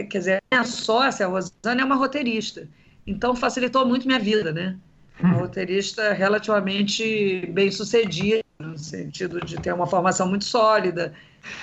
[0.09, 2.67] quer dizer, a sócia, a Rosana, é uma roteirista,
[3.05, 4.77] então facilitou muito minha vida, né?
[5.23, 11.13] Uma roteirista relativamente bem sucedida, no sentido de ter uma formação muito sólida,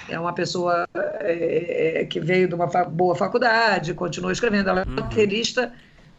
[0.08, 0.88] é uma pessoa
[1.20, 5.08] é, é que veio de uma boa faculdade, continuou escrevendo, ela é uma uhum.
[5.08, 5.72] roteirista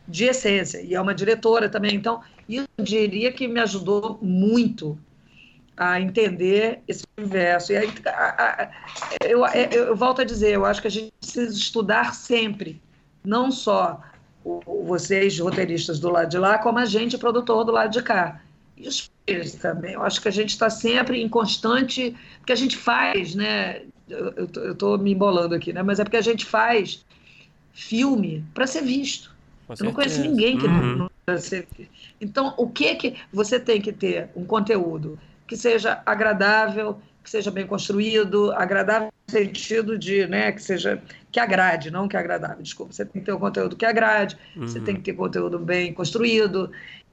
[0.08, 1.96] de essência e é uma diretora também.
[1.96, 4.98] Então, eu diria que me ajudou muito
[5.78, 7.72] a entender esse universo.
[7.72, 8.72] E aí, a, a,
[9.26, 12.82] eu, eu, eu, volto a dizer, eu acho que a gente precisa estudar sempre,
[13.24, 14.02] não só
[14.44, 18.42] o, vocês, roteiristas do lado de lá, como a gente, produtor do lado de cá.
[18.78, 19.94] E os filhos também.
[19.94, 22.16] Eu acho que a gente está sempre em constante.
[22.40, 23.84] Porque a gente faz, né?
[24.10, 25.84] Eu estou me embolando aqui, né?
[25.84, 27.06] Mas é porque a gente faz
[27.74, 29.32] filme para ser visto.
[29.70, 30.96] Eu não conheço ninguém que uhum.
[30.96, 31.92] não, não ser visto.
[32.20, 37.52] Então, o que que você tem que ter um conteúdo que seja agradável, que seja
[37.52, 42.94] bem construído, agradável sentido de, né, que seja que agrade, não que é agradável, desculpa.
[42.94, 44.68] Você tem que ter um conteúdo que agrade, uhum.
[44.68, 46.70] você tem que ter conteúdo bem construído.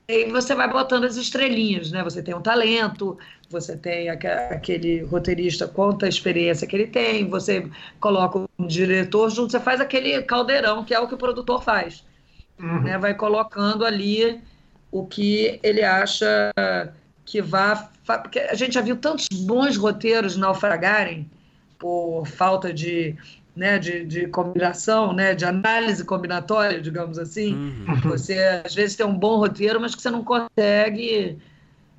[0.09, 2.03] E você vai botando as estrelinhas, né?
[2.03, 3.19] Você tem um talento,
[3.51, 7.69] você tem aquele roteirista, conta a experiência que ele tem, você
[8.01, 12.05] coloca um diretor junto, você faz aquele caldeirão, que é o que o produtor faz.
[12.59, 12.83] Uhum.
[12.83, 12.99] Né?
[12.99, 14.41] Vai colocando ali
[14.91, 16.53] o que ele acha
[17.25, 17.91] que vá.
[18.23, 21.31] Porque a gente já viu tantos bons roteiros naufragarem
[21.79, 23.17] por falta de
[23.59, 27.55] né, de, de combinação, né, de análise combinatória, digamos assim.
[27.55, 28.01] Uhum.
[28.05, 31.37] Você às vezes tem um bom roteiro, mas que você não consegue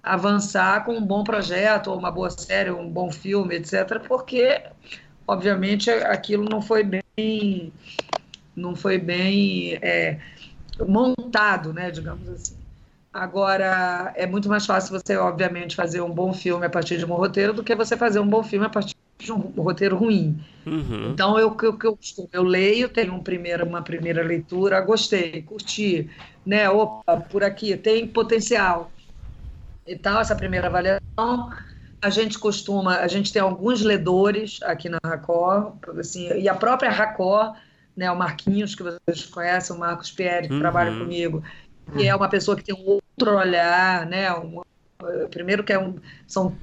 [0.02, 4.62] avançar com um bom projeto, ou uma boa série, ou um bom filme, etc., porque
[5.28, 7.74] obviamente aquilo não foi bem,
[8.56, 10.18] não foi bem é,
[10.88, 12.56] montado, né, digamos assim.
[13.12, 17.14] Agora, é muito mais fácil você, obviamente, fazer um bom filme a partir de um
[17.16, 20.42] roteiro do que você fazer um bom filme a partir de um roteiro ruim.
[20.66, 21.12] Uhum.
[21.12, 22.00] Então, eu, eu, eu,
[22.32, 26.10] eu leio, tenho um primeiro, uma primeira leitura, gostei, curti,
[26.46, 26.70] né?
[26.70, 28.92] Opa, por aqui, tem potencial.
[29.86, 31.52] E tal, essa primeira avaliação.
[32.02, 36.90] A gente costuma, a gente tem alguns ledores aqui na Racó, assim, e a própria
[36.90, 37.54] Racó,
[37.96, 40.62] né, o Marquinhos, que vocês conhecem, o Marcos Pierre, que uhum.
[40.62, 41.44] trabalha comigo,
[41.92, 44.32] que é uma pessoa que tem um outro olhar, né?
[44.34, 44.62] Um,
[45.30, 46.56] primeiro que é um, são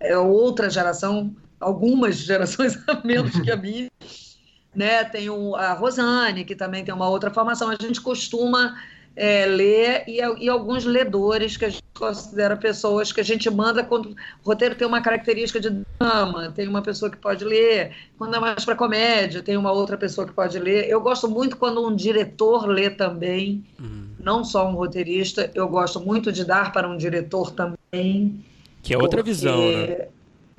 [0.00, 3.90] é outra geração algumas gerações a menos que a minha.
[4.74, 5.04] Né?
[5.04, 7.70] Tem o, a Rosane, que também tem uma outra formação.
[7.70, 8.74] A gente costuma
[9.14, 13.84] é, ler e, e, alguns ledores que a gente considera pessoas que a gente manda
[13.84, 18.34] quando o roteiro tem uma característica de drama, tem uma pessoa que pode ler, quando
[18.34, 20.88] é mais para comédia, tem uma outra pessoa que pode ler.
[20.88, 24.08] Eu gosto muito quando um diretor lê também, uhum.
[24.18, 28.42] não só um roteirista, eu gosto muito de dar para um diretor também.
[28.82, 30.08] Que é outra visão, né?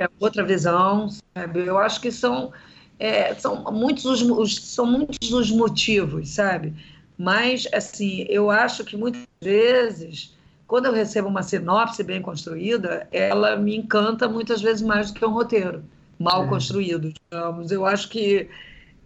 [0.04, 1.66] É outra visão, sabe?
[1.66, 2.52] Eu acho que são,
[3.00, 6.74] é, são, muitos os, são muitos os motivos, sabe?
[7.18, 10.36] Mas, assim, eu acho que muitas vezes,
[10.68, 15.26] quando eu recebo uma sinopse bem construída, ela me encanta muitas vezes mais do que
[15.26, 15.84] um roteiro
[16.20, 17.72] mal construído, digamos.
[17.72, 18.50] Eu acho que,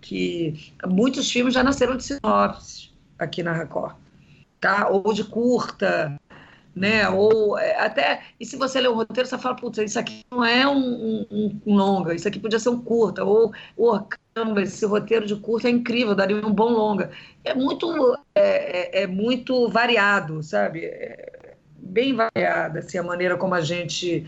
[0.01, 3.95] que muitos filmes já nasceram de sinopses aqui na Record,
[4.60, 4.88] tá?
[4.89, 6.19] Ou de curta,
[6.77, 7.09] né?
[7.09, 8.21] Ou é, até.
[8.39, 11.61] E se você lê o roteiro, você fala, putz, isso aqui não é um, um,
[11.65, 13.23] um, longa, isso aqui podia ser um curta.
[13.23, 17.12] Ou, oh, caramba, esse roteiro de curta é incrível, daria um bom longa.
[17.43, 20.85] É muito, é, é, é muito variado, sabe?
[20.85, 24.25] É bem variada assim, a maneira como a gente.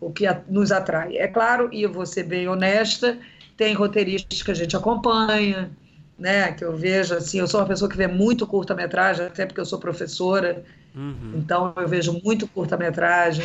[0.00, 1.16] o que a, nos atrai.
[1.16, 3.18] É claro, e eu vou ser bem honesta,
[3.56, 5.70] tem roteiristas que a gente acompanha.
[6.18, 9.60] Né, que eu vejo assim, eu sou uma pessoa que vê muito curta-metragem, até porque
[9.60, 10.64] eu sou professora,
[10.94, 11.32] Uhum.
[11.36, 13.44] Então, eu vejo muito curta-metragem,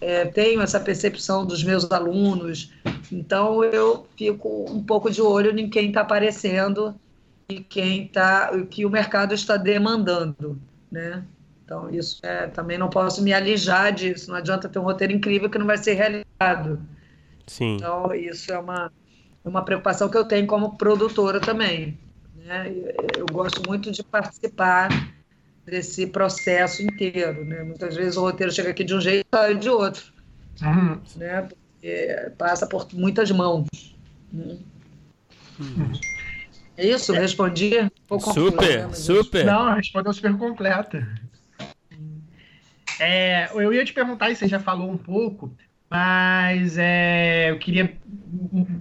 [0.00, 2.72] é, tenho essa percepção dos meus alunos,
[3.12, 6.94] então eu fico um pouco de olho em quem está aparecendo
[7.48, 10.58] e quem está, o que o mercado está demandando,
[10.90, 11.24] né?
[11.70, 14.28] Então, isso é, também não posso me alijar disso.
[14.28, 16.80] Não adianta ter um roteiro incrível que não vai ser realizado.
[17.46, 17.76] Sim.
[17.76, 18.92] Então, isso é uma,
[19.44, 21.96] uma preocupação que eu tenho como produtora também.
[22.34, 22.74] Né?
[23.16, 24.88] Eu gosto muito de participar
[25.70, 27.44] desse processo inteiro.
[27.44, 27.62] Né?
[27.62, 30.02] Muitas vezes o roteiro chega aqui de um jeito e sai de outro.
[30.62, 31.00] Uhum.
[31.16, 31.42] Né?
[31.42, 33.66] Porque passa por muitas mãos.
[34.32, 34.58] Né?
[35.58, 35.92] Uhum.
[36.76, 37.12] É isso?
[37.12, 37.78] Respondi?
[38.10, 38.92] Um super, confuso, né?
[38.92, 39.44] super.
[39.44, 41.06] Não, respondeu super completa.
[42.98, 45.50] É, eu ia te perguntar, e você já falou um pouco,
[45.88, 47.96] mas é, eu queria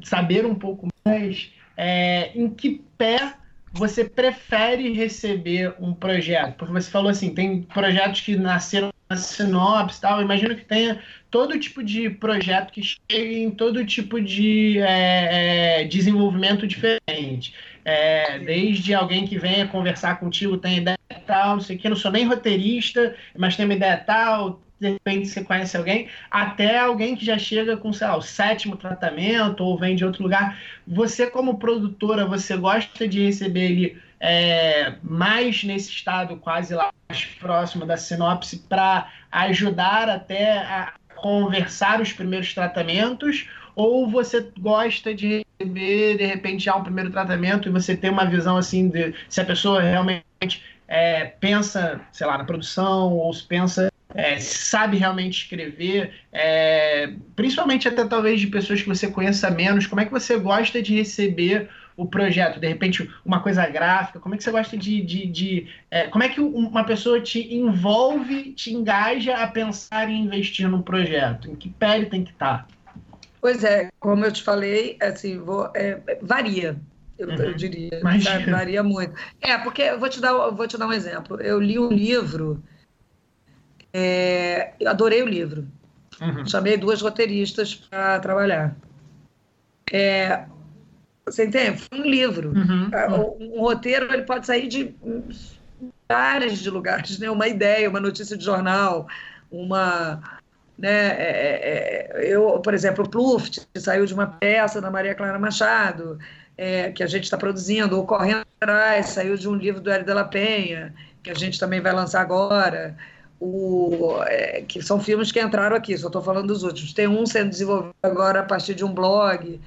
[0.04, 3.34] saber um pouco mais é, em que pé
[3.72, 6.56] você prefere receber um projeto?
[6.56, 11.02] Porque você falou assim, tem projetos que nasceram na sinopse tal, eu imagino que tenha
[11.32, 17.54] todo tipo de projeto que chegue em todo tipo de é, é, desenvolvimento diferente.
[17.84, 21.96] É, desde alguém que venha conversar contigo, tem ideia tal, não sei o que, não
[21.96, 27.16] sou nem roteirista, mas tem uma ideia tal, de repente você conhece alguém, até alguém
[27.16, 30.58] que já chega com, sei lá, o sétimo tratamento ou vem de outro lugar.
[30.88, 37.26] Você, como produtora, você gosta de receber ele é, mais nesse estado, quase lá mais
[37.26, 43.50] próximo da sinopse, para ajudar até a conversar os primeiros tratamentos?
[43.76, 48.26] Ou você gosta de receber, de repente, já um primeiro tratamento e você tem uma
[48.26, 53.46] visão assim de se a pessoa realmente é, pensa, sei lá, na produção, ou se
[53.46, 59.86] pensa, é, sabe realmente escrever, é, principalmente até talvez de pessoas que você conheça menos,
[59.86, 62.60] como é que você gosta de receber o projeto?
[62.60, 65.02] De repente, uma coisa gráfica, como é que você gosta de.
[65.02, 70.24] de, de é, como é que uma pessoa te envolve, te engaja a pensar em
[70.24, 71.52] investir num projeto?
[71.52, 72.68] Em que pele tem que estar?
[73.42, 76.78] Pois é, como eu te falei, assim, vou, é, varia
[77.20, 77.36] eu, uhum.
[77.36, 78.00] eu diria.
[78.22, 78.50] Sabe?
[78.50, 79.14] Varia muito.
[79.42, 81.40] É, porque eu vou te dar, vou te dar um exemplo.
[81.42, 82.64] Eu li um livro,
[83.94, 85.68] é, adorei o livro.
[86.22, 86.46] Uhum.
[86.46, 88.76] Chamei duas roteiristas para trabalhar.
[89.92, 90.46] É,
[91.26, 91.80] você entende?
[91.80, 92.50] Foi um livro.
[92.50, 92.90] Uhum.
[92.92, 94.94] É, um roteiro ele pode sair de
[96.08, 97.30] vários de lugares, né?
[97.30, 99.08] Uma ideia, uma notícia de jornal,
[99.52, 100.22] uma
[100.78, 100.90] né?
[100.90, 105.38] É, é, é eu, por exemplo, o Pluft saiu de uma peça da Maria Clara
[105.38, 106.18] Machado
[106.60, 110.06] é, que a gente está produzindo, o Correndo Atrás, saiu de um livro do Hélio
[110.06, 112.98] de la Penha, que a gente também vai lançar agora,
[113.40, 116.94] o, é, que são filmes que entraram aqui, só estou falando dos últimos.
[116.94, 119.60] Tem um sendo desenvolvido agora a partir de um blog.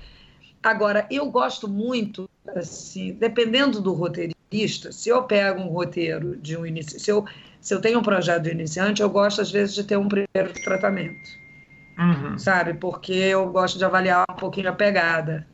[0.63, 6.67] Agora, eu gosto muito, assim, dependendo do roteirista, se eu pego um roteiro de um
[6.67, 7.25] iniciante, se eu,
[7.61, 10.53] se eu tenho um projeto de iniciante, eu gosto às vezes de ter um primeiro
[10.63, 11.43] tratamento.
[11.99, 12.39] Uhum.
[12.39, 12.75] Sabe?
[12.75, 15.47] Porque eu gosto de avaliar um pouquinho a pegada.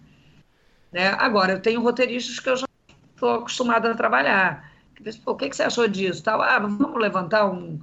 [0.93, 1.09] Né?
[1.19, 2.67] Agora, eu tenho roteiristas que eu já
[3.15, 4.73] estou acostumada a trabalhar.
[5.25, 6.23] Pô, o que, que você achou disso?
[6.23, 6.43] Tal?
[6.43, 7.81] Ah, vamos levantar um,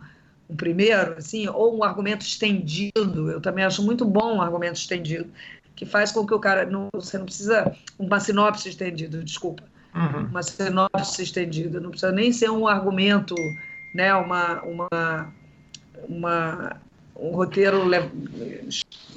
[0.50, 3.32] um primeiro, assim, ou um argumento estendido.
[3.32, 5.30] Eu também acho muito bom um argumento estendido,
[5.76, 6.66] que faz com que o cara.
[6.66, 7.76] Não, você não precisa.
[7.98, 9.64] Uma sinopse estendida, desculpa.
[9.96, 10.26] Uhum.
[10.26, 11.80] Uma sinopse estendida.
[11.80, 13.36] Não precisa nem ser um argumento,
[13.94, 15.34] né, uma, uma,
[16.08, 16.82] uma,
[17.16, 17.84] um roteiro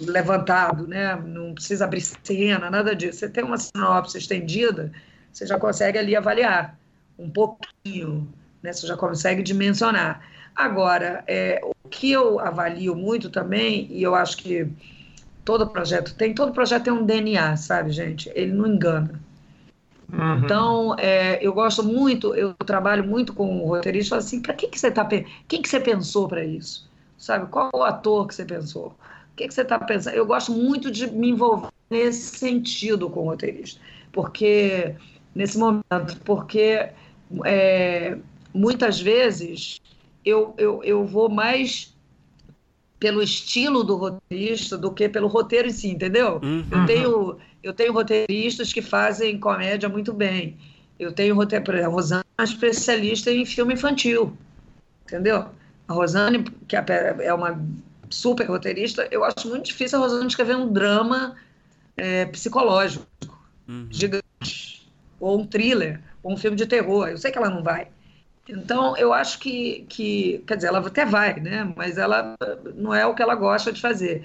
[0.01, 1.17] levantado, né?
[1.17, 3.19] não precisa abrir cena, nada disso.
[3.19, 4.93] Você tem uma sinopse estendida,
[5.33, 6.79] você já consegue ali avaliar
[7.19, 8.29] um pouquinho,
[8.63, 8.73] né?
[8.73, 10.23] você já consegue dimensionar.
[10.59, 14.69] Agora, é, o que eu avalio muito também, e eu acho que
[15.45, 18.31] todo projeto tem, todo projeto tem um DNA, sabe, gente?
[18.35, 19.21] Ele não engana.
[20.13, 20.45] Uhum.
[20.45, 24.81] Então, é, eu gosto muito, eu trabalho muito com o roteirista, assim, para que, que
[24.81, 25.07] você tá,
[25.47, 26.89] quem que você pensou para isso?
[27.17, 28.97] Sabe, qual o ator que você pensou?
[29.39, 30.15] que, que você está pensando?
[30.15, 33.81] Eu gosto muito de me envolver nesse sentido com o roteirista,
[34.13, 34.97] porque
[35.35, 36.91] nesse momento, porque
[37.45, 38.19] é,
[38.53, 39.81] muitas vezes
[40.29, 41.95] eu, eu, eu vou mais
[42.99, 46.41] pelo estilo do roteirista do que pelo roteiro em si, entendeu?
[46.43, 46.65] Uhum.
[46.71, 50.57] Eu, tenho, eu tenho roteiristas que fazem comédia muito bem.
[50.99, 54.37] Eu tenho roteiro, por exemplo, a Rosana é especialista em filme infantil,
[55.07, 55.47] entendeu?
[55.87, 56.85] A Rosane, que é,
[57.21, 57.61] é uma
[58.11, 61.37] super roteirista, eu acho muito difícil a Rosana escrever um drama
[61.97, 63.07] é, psicológico
[63.69, 63.87] uhum.
[63.91, 67.09] gigante, ou um thriller, ou um filme de terror.
[67.09, 67.89] Eu sei que ela não vai.
[68.49, 71.73] Então, eu acho que, que, quer dizer, ela até vai, né?
[71.77, 72.35] Mas ela
[72.75, 74.25] não é o que ela gosta de fazer.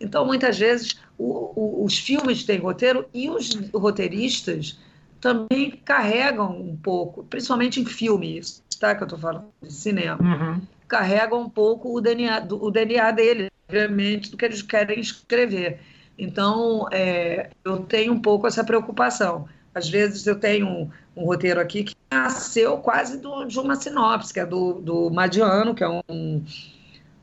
[0.00, 4.78] Então, muitas vezes, o, o, os filmes têm roteiro e os roteiristas
[5.20, 8.94] também carregam um pouco, principalmente em filmes, tá?
[8.94, 10.18] Que eu estou falando de cinema.
[10.20, 15.80] Uhum carregam um pouco o DNA, o DNA dele, obviamente, do que eles querem escrever.
[16.16, 19.48] Então, é, eu tenho um pouco essa preocupação.
[19.74, 24.32] Às vezes eu tenho um, um roteiro aqui que nasceu quase do, de uma sinopse,
[24.32, 26.44] que é do, do Madiano, que é um,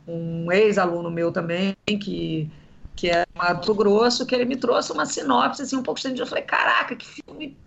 [0.08, 2.50] um ex-aluno meu também, que,
[2.96, 6.24] que é Mato Grosso, que ele me trouxe uma sinopse assim, um pouco estendida.
[6.24, 7.58] Eu falei, caraca, que filme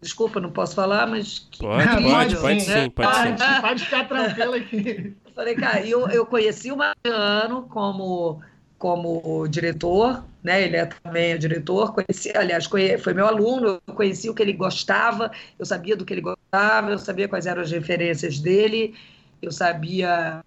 [0.00, 1.40] Desculpa, não posso falar, mas.
[1.58, 3.60] Pode, pode, pode, sim, pode sim.
[3.60, 5.14] Pode ficar tranquilo aqui.
[5.26, 8.40] Eu falei, cara, eu, eu conheci o Mariano como,
[8.80, 10.62] como diretor, né?
[10.62, 12.66] Ele é também o diretor, conheci, aliás,
[12.98, 16.90] foi meu aluno, eu conheci o que ele gostava, eu sabia do que ele gostava,
[16.90, 18.94] eu sabia quais eram as referências dele,
[19.42, 20.42] eu sabia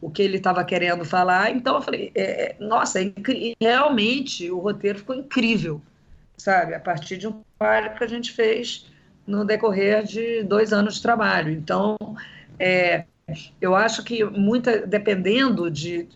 [0.00, 1.52] o que ele estava querendo falar.
[1.52, 3.12] Então eu falei, é, é nossa, é
[3.60, 5.80] realmente o roteiro ficou incrível,
[6.36, 6.74] sabe?
[6.74, 8.90] A partir de um trabalho que a gente fez
[9.24, 11.52] no decorrer de dois anos de trabalho.
[11.52, 11.96] Então,
[12.58, 13.04] é,
[13.60, 16.08] eu acho que muita, dependendo de,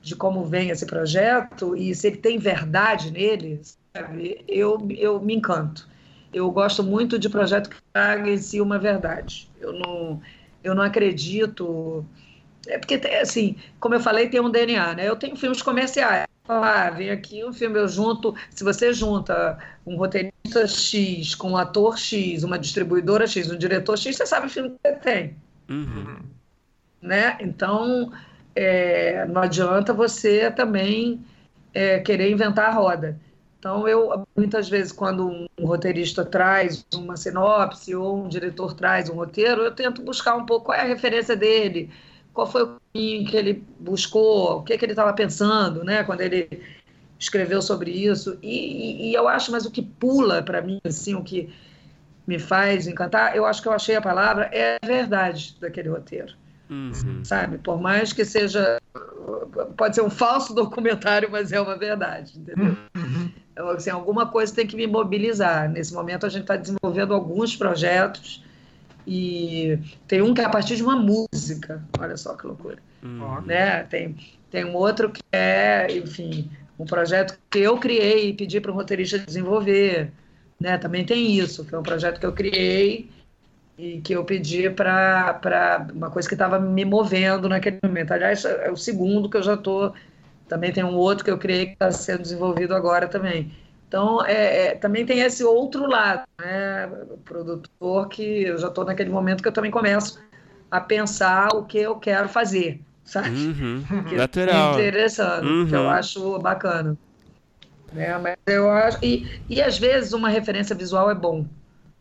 [0.00, 3.60] de como vem esse projeto e se ele tem verdade nele,
[3.94, 5.88] sabe, eu, eu me encanto.
[6.32, 9.50] Eu gosto muito de projeto que traga em si uma verdade.
[9.60, 10.20] Eu não,
[10.62, 12.04] eu não acredito.
[12.68, 15.08] É porque, assim, como eu falei, tem um DNA, né?
[15.08, 18.34] Eu tenho filmes comerciais ah, vem aqui um filme, eu junto.
[18.50, 23.96] Se você junta um roteirista X com um ator X, uma distribuidora X, um diretor
[23.96, 25.36] X, você sabe o filme que você tem.
[25.68, 26.18] Uhum.
[27.00, 27.38] Né?
[27.40, 28.12] Então,
[28.60, 31.24] é, não adianta você também
[31.72, 33.18] é, querer inventar a roda.
[33.58, 39.14] Então, eu, muitas vezes, quando um roteirista traz uma sinopse ou um diretor traz um
[39.14, 41.90] roteiro, eu tento buscar um pouco qual é a referência dele,
[42.34, 46.20] qual foi o caminho que ele buscou, o que, que ele estava pensando, né, quando
[46.20, 46.62] ele
[47.18, 48.38] escreveu sobre isso.
[48.42, 51.50] E, e, eu acho, mas o que pula para mim, assim, o que
[52.26, 56.34] me faz encantar, eu acho que eu achei a palavra, é a verdade daquele roteiro.
[56.70, 57.24] Uhum.
[57.24, 57.58] Sabe?
[57.58, 58.80] Por mais que seja.
[59.76, 62.76] Pode ser um falso documentário, mas é uma verdade, entendeu?
[62.96, 63.30] Uhum.
[63.52, 65.68] Então, assim, alguma coisa tem que me mobilizar.
[65.68, 68.42] Nesse momento, a gente está desenvolvendo alguns projetos
[69.06, 72.78] e tem um que é a partir de uma música, olha só que loucura.
[73.02, 73.40] Hum.
[73.44, 73.82] Né?
[73.84, 74.16] Tem,
[74.50, 76.48] tem um outro que é, enfim,
[76.78, 80.12] um projeto que eu criei e pedi para um roteirista desenvolver.
[80.60, 80.78] Né?
[80.78, 83.10] Também tem isso, que é um projeto que eu criei
[83.80, 88.12] e que eu pedi para uma coisa que estava me movendo naquele momento.
[88.12, 89.94] Aliás, é o segundo que eu já estou.
[90.46, 93.50] Também tem um outro que eu criei que está sendo desenvolvido agora também.
[93.88, 96.90] Então, é, é, também tem esse outro lado, né?
[97.24, 100.20] Produtor que eu já estou naquele momento que eu também começo
[100.70, 103.30] a pensar o que eu quero fazer, sabe?
[103.30, 103.82] Uhum.
[104.08, 104.78] Que Lateral.
[104.78, 105.66] É interessante, uhum.
[105.66, 105.90] que eu uhum.
[105.90, 106.96] acho bacana.
[107.92, 108.16] Né?
[108.18, 111.46] Mas eu acho e, e às vezes uma referência visual é bom,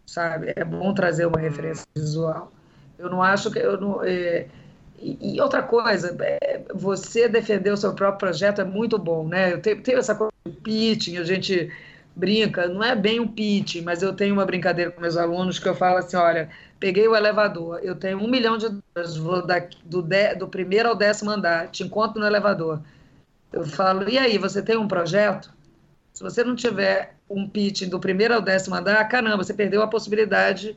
[0.10, 0.54] sabe?
[0.56, 2.52] É bom trazer uma referência visual.
[2.98, 4.48] Eu não acho que eu não é,
[5.02, 9.54] e, e, outra coisa, é, você defender o seu próprio projeto é muito bom, né?
[9.54, 11.72] Eu tenho, tenho essa coisa do pitching, a gente
[12.16, 15.70] brinca, não é bem um pitching, mas eu tenho uma brincadeira com meus alunos que
[15.70, 16.50] eu falo assim, olha,
[16.80, 20.90] peguei o elevador, eu tenho um milhão de dólares, vou da, do, de, do primeiro
[20.90, 22.82] ao décimo andar, te encontro no elevador.
[23.54, 25.52] Eu falo, e aí, você tem um projeto?
[26.20, 29.88] Se você não tiver um pitching do primeiro ao décimo andar, caramba, você perdeu a
[29.88, 30.76] possibilidade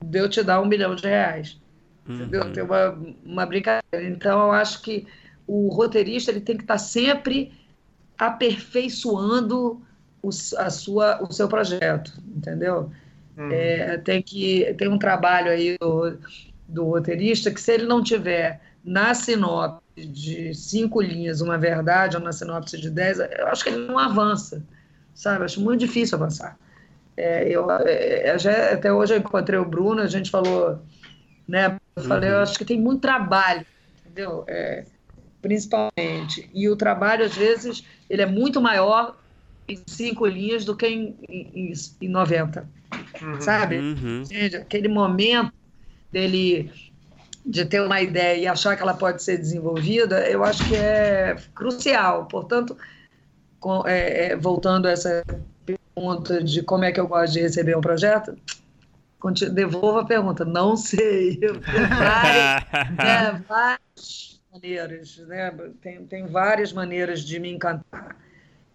[0.00, 1.60] de eu te dar um milhão de reais.
[2.08, 2.44] Entendeu?
[2.44, 2.52] Uhum.
[2.52, 4.06] Tem uma, uma brincadeira.
[4.08, 5.08] Então, eu acho que
[5.44, 7.52] o roteirista ele tem que estar sempre
[8.16, 9.82] aperfeiçoando
[10.22, 12.92] o, a sua, o seu projeto, entendeu?
[13.36, 13.50] Uhum.
[13.50, 16.16] É, tem que tem um trabalho aí do,
[16.68, 22.22] do roteirista que se ele não tiver na sinopse de cinco linhas uma verdade ou
[22.22, 24.62] na sinopse de dez, eu acho que ele não avança,
[25.14, 25.40] sabe?
[25.40, 26.58] Eu acho muito difícil avançar.
[27.16, 30.80] É, eu, é, já, até hoje eu encontrei o Bruno, a gente falou
[31.50, 31.76] né?
[31.96, 32.42] Eu falei, eu uhum.
[32.42, 33.66] acho que tem muito trabalho,
[34.00, 34.44] entendeu?
[34.46, 34.84] É,
[35.42, 36.48] principalmente.
[36.54, 39.16] E o trabalho, às vezes, ele é muito maior
[39.68, 42.68] em cinco linhas do que em, em, em 90,
[43.20, 43.40] uhum.
[43.40, 43.78] sabe?
[43.78, 44.22] Uhum.
[44.60, 45.52] Aquele momento
[46.12, 46.70] dele
[47.50, 51.36] de ter uma ideia e achar que ela pode ser desenvolvida, eu acho que é
[51.52, 52.26] crucial.
[52.26, 52.76] Portanto,
[53.58, 55.24] com, é, é, voltando a essa
[55.66, 58.36] pergunta de como é que eu gosto de receber um projeto,
[59.52, 60.44] devolvo a pergunta.
[60.44, 61.40] Não sei.
[61.98, 65.50] Várias, né, várias maneiras, né?
[65.82, 68.16] Tem, tem várias maneiras de me encantar.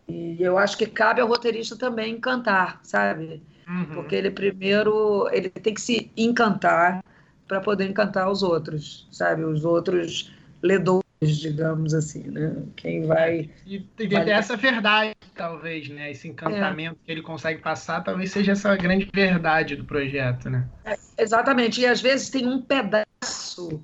[0.08, 3.42] E eu acho que cabe ao roteirista também encantar, sabe?
[3.68, 3.86] Uhum.
[3.96, 7.04] Porque ele primeiro ele tem que se encantar
[7.48, 9.44] para poder encantar os outros, sabe?
[9.44, 10.32] Os outros
[10.62, 12.56] ledores digamos assim, né?
[12.76, 13.50] Quem vai.
[13.66, 14.30] E, e vai...
[14.30, 16.12] essa verdade, talvez, né?
[16.12, 17.06] Esse encantamento é.
[17.06, 20.68] que ele consegue passar, talvez seja essa grande verdade do projeto, né?
[20.84, 21.82] É, exatamente.
[21.82, 23.82] E às vezes tem um pedaço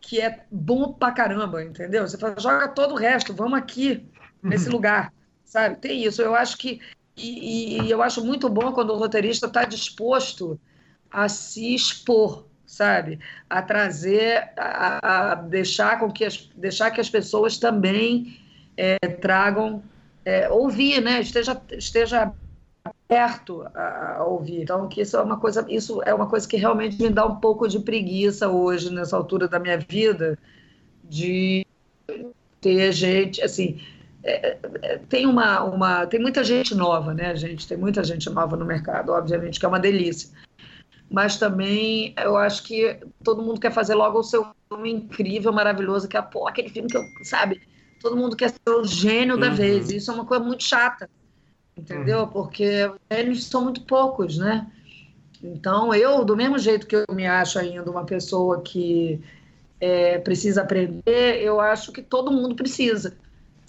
[0.00, 2.06] que é bom pra caramba, entendeu?
[2.06, 4.06] Você fala, joga todo o resto, vamos aqui,
[4.42, 4.72] nesse uhum.
[4.72, 5.12] lugar,
[5.44, 5.76] sabe?
[5.76, 6.22] Tem isso.
[6.22, 6.80] Eu acho que
[7.16, 10.58] e, e, eu acho muito bom quando o roteirista está disposto
[11.10, 12.46] a se expor,
[12.82, 13.20] sabe?
[13.48, 18.36] A trazer, a, a, deixar, com que as, deixar que as pessoas também
[18.76, 19.84] é, tragam,
[20.24, 21.20] é, ouvir, né?
[21.20, 22.32] Esteja, esteja
[22.84, 24.62] aberto a, ouvir.
[24.62, 27.36] Então, que isso é uma coisa, isso é uma coisa que realmente me dá um
[27.36, 30.36] pouco de preguiça hoje, nessa altura da minha vida,
[31.04, 31.64] de
[32.60, 33.80] ter gente, assim,
[34.24, 37.68] é, é, tem uma, uma tem muita gente nova, né, gente?
[37.68, 40.30] Tem muita gente nova no mercado, obviamente, que é uma delícia.
[41.12, 46.08] Mas também eu acho que todo mundo quer fazer logo o seu filme incrível, maravilhoso,
[46.08, 47.60] que é pô, aquele filme que eu, sabe,
[48.00, 49.54] todo mundo quer ser o gênio da uhum.
[49.54, 49.90] vez.
[49.90, 51.08] Isso é uma coisa muito chata,
[51.76, 52.20] entendeu?
[52.20, 52.28] Uhum.
[52.28, 54.66] Porque gênios são muito poucos, né?
[55.42, 59.20] Então, eu, do mesmo jeito que eu me acho ainda uma pessoa que
[59.80, 63.16] é, precisa aprender, eu acho que todo mundo precisa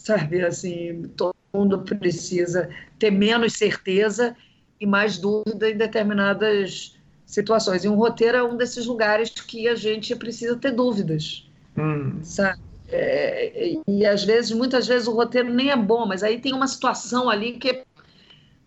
[0.04, 0.44] sabe?
[0.44, 2.70] Assim, todo mundo precisa
[3.00, 4.36] ter menos certeza
[4.80, 6.98] e mais dúvida em determinadas
[7.34, 7.84] situações.
[7.84, 12.20] E um roteiro é um desses lugares que a gente precisa ter dúvidas, hum.
[12.22, 12.60] sabe?
[12.90, 16.68] É, e às vezes, muitas vezes o roteiro nem é bom, mas aí tem uma
[16.68, 17.84] situação ali que é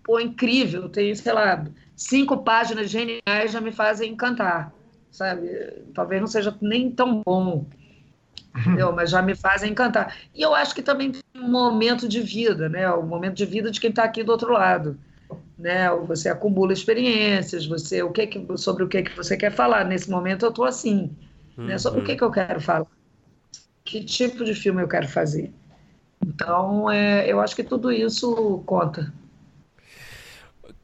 [0.03, 0.89] pô, incrível.
[0.89, 1.65] Tem, sei lá,
[1.95, 4.73] cinco páginas geniais já me fazem encantar,
[5.11, 5.49] sabe?
[5.95, 7.67] Talvez não seja nem tão bom
[8.59, 8.93] entendeu?
[8.97, 10.17] mas já me fazem encantar.
[10.35, 12.91] E eu acho que também tem um momento de vida, né?
[12.91, 14.99] o momento de vida de quem está aqui do outro lado.
[15.59, 15.89] Né?
[16.07, 19.85] Você acumula experiências, você o que, que sobre o que, que você quer falar.
[19.85, 21.11] Nesse momento eu estou assim.
[21.57, 21.67] Uhum.
[21.67, 21.79] Né?
[21.79, 22.87] Sobre o que, que eu quero falar.
[23.85, 25.53] Que tipo de filme eu quero fazer.
[26.25, 29.13] Então, é, eu acho que tudo isso conta.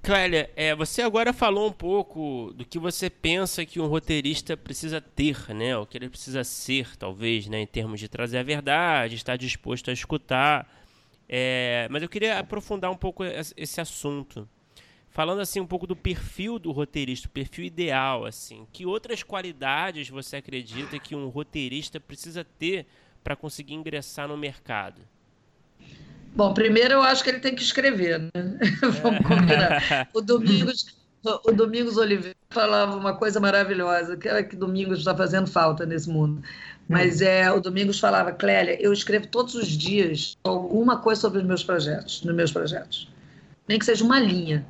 [0.02, 5.00] Clélia, é, você agora falou um pouco do que você pensa que um roteirista precisa
[5.00, 5.76] ter, né?
[5.76, 7.60] O que ele precisa ser, talvez, né?
[7.60, 10.68] Em termos de trazer a verdade, estar disposto a escutar.
[11.28, 13.22] É, mas eu queria aprofundar um pouco
[13.56, 14.48] esse assunto.
[15.12, 18.66] Falando assim um pouco do perfil do roteirista, o perfil ideal, assim.
[18.72, 22.86] Que outras qualidades você acredita que um roteirista precisa ter
[23.22, 25.02] para conseguir ingressar no mercado?
[26.34, 28.30] Bom, primeiro eu acho que ele tem que escrever, né?
[29.02, 30.08] Vamos combinar.
[30.14, 35.46] O Domingos, o Domingos Oliveira falava uma coisa maravilhosa, que é que Domingos está fazendo
[35.46, 36.42] falta nesse mundo.
[36.88, 37.24] Mas hum.
[37.24, 41.62] é, o Domingos falava, Clélia, eu escrevo todos os dias alguma coisa sobre os meus
[41.62, 43.10] projetos, nos meus projetos.
[43.68, 44.66] Nem que seja uma linha,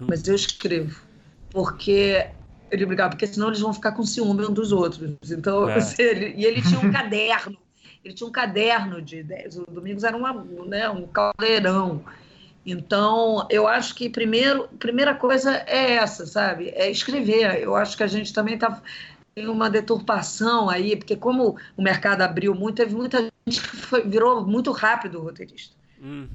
[0.00, 1.00] mas eu escrevo.
[1.50, 2.28] Porque
[2.70, 5.30] ele brigava, porque senão eles vão ficar com ciúme um dos outros.
[5.30, 5.78] Então, é.
[5.98, 7.58] ele, e ele tinha um caderno
[8.04, 9.56] ele tinha um caderno de ideias.
[9.56, 10.32] O Domingos era uma,
[10.66, 12.02] né, um caldeirão.
[12.64, 16.68] Então, eu acho que primeiro, primeira coisa é essa, sabe?
[16.70, 17.62] É escrever.
[17.62, 18.82] Eu acho que a gente também está
[19.34, 24.02] tem uma deturpação aí, porque como o mercado abriu muito, teve muita gente que foi,
[24.02, 25.76] virou muito rápido o roteirista.
[26.02, 26.28] Uhum.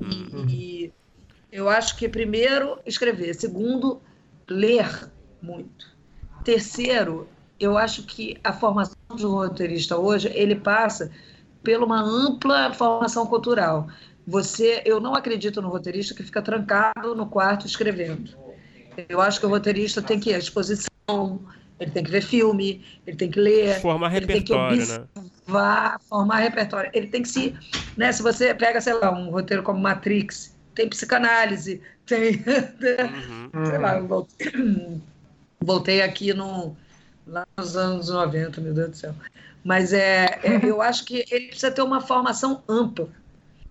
[0.47, 0.93] E, e
[1.53, 4.01] eu acho que primeiro escrever, segundo
[4.49, 5.07] ler
[5.39, 5.95] muito,
[6.43, 7.27] terceiro
[7.59, 11.11] eu acho que a formação de um roteirista hoje ele passa
[11.61, 13.87] pela uma ampla formação cultural.
[14.25, 18.31] Você, eu não acredito no roteirista que fica trancado no quarto escrevendo.
[19.07, 21.39] Eu acho que o roteirista tem que ir à exposição,
[21.79, 25.05] ele tem que ver filme, ele tem que ler, formar ele repertório, tem que né?
[25.15, 25.97] observar, né?
[26.09, 26.89] formar repertório.
[26.93, 27.55] Ele tem que se,
[27.95, 32.43] né, se você pega, sei lá, um roteiro como Matrix, tem psicanálise, tem,
[33.53, 33.65] uhum.
[33.65, 34.51] sei lá, voltei,
[35.61, 36.75] voltei aqui no,
[37.27, 39.15] lá nos anos 90, meu Deus do céu.
[39.63, 43.07] Mas é, é, eu acho que ele precisa ter uma formação ampla,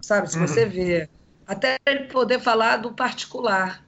[0.00, 0.30] sabe?
[0.30, 0.70] Se você uhum.
[0.70, 1.08] vê,
[1.46, 3.84] até ele poder falar do particular.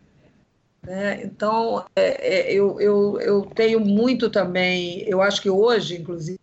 [0.83, 1.23] Né?
[1.25, 6.39] Então, é, é, eu, eu, eu tenho muito também, eu acho que hoje, inclusive,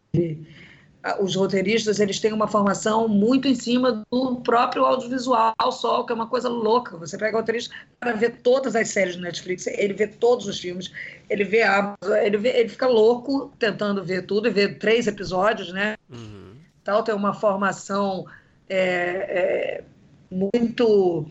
[1.19, 6.15] os roteiristas eles têm uma formação muito em cima do próprio audiovisual só, que é
[6.15, 6.95] uma coisa louca.
[6.97, 10.59] Você pega o roteirista para ver todas as séries do Netflix, ele vê todos os
[10.59, 10.91] filmes,
[11.29, 15.73] ele vê a ele, vê, ele fica louco tentando ver tudo e ver três episódios,
[15.73, 15.95] né?
[16.09, 16.53] Uhum.
[16.83, 18.25] Tal, tem uma formação
[18.69, 19.83] é, é,
[20.29, 21.25] muito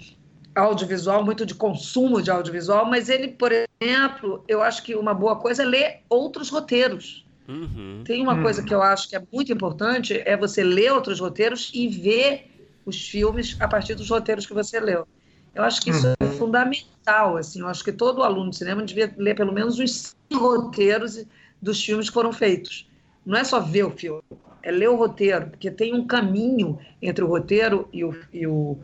[0.55, 5.37] audiovisual, muito de consumo de audiovisual, mas ele, por exemplo, eu acho que uma boa
[5.37, 7.25] coisa é ler outros roteiros.
[7.51, 8.03] Uhum.
[8.05, 8.43] Tem uma uhum.
[8.43, 12.47] coisa que eu acho que é muito importante, é você ler outros roteiros e ver
[12.87, 15.07] os filmes a partir dos roteiros que você leu.
[15.53, 16.31] Eu acho que isso é uhum.
[16.31, 20.17] é fundamental, assim, eu acho que todo aluno de cinema devia ler pelo menos os
[20.33, 21.25] roteiros
[21.61, 22.89] dos filmes que foram feitos.
[23.27, 24.23] Não é só ver o filme,
[24.63, 28.79] é ler o roteiro, porque tem um caminho entre o roteiro e o, e o,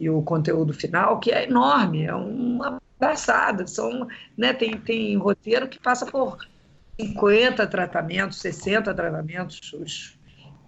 [0.00, 3.66] e o conteúdo final que é enorme, é uma passada.
[3.66, 6.38] São, né, tem, tem roteiro que passa por
[6.98, 10.18] 50 tratamentos, 60 tratamentos,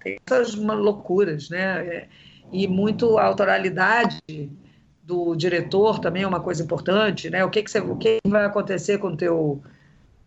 [0.03, 2.09] tem essas loucuras, né?
[2.53, 4.21] E muito autoralidade
[5.03, 7.45] do diretor também é uma coisa importante, né?
[7.45, 9.63] O que, que, você, o que vai acontecer com o teu,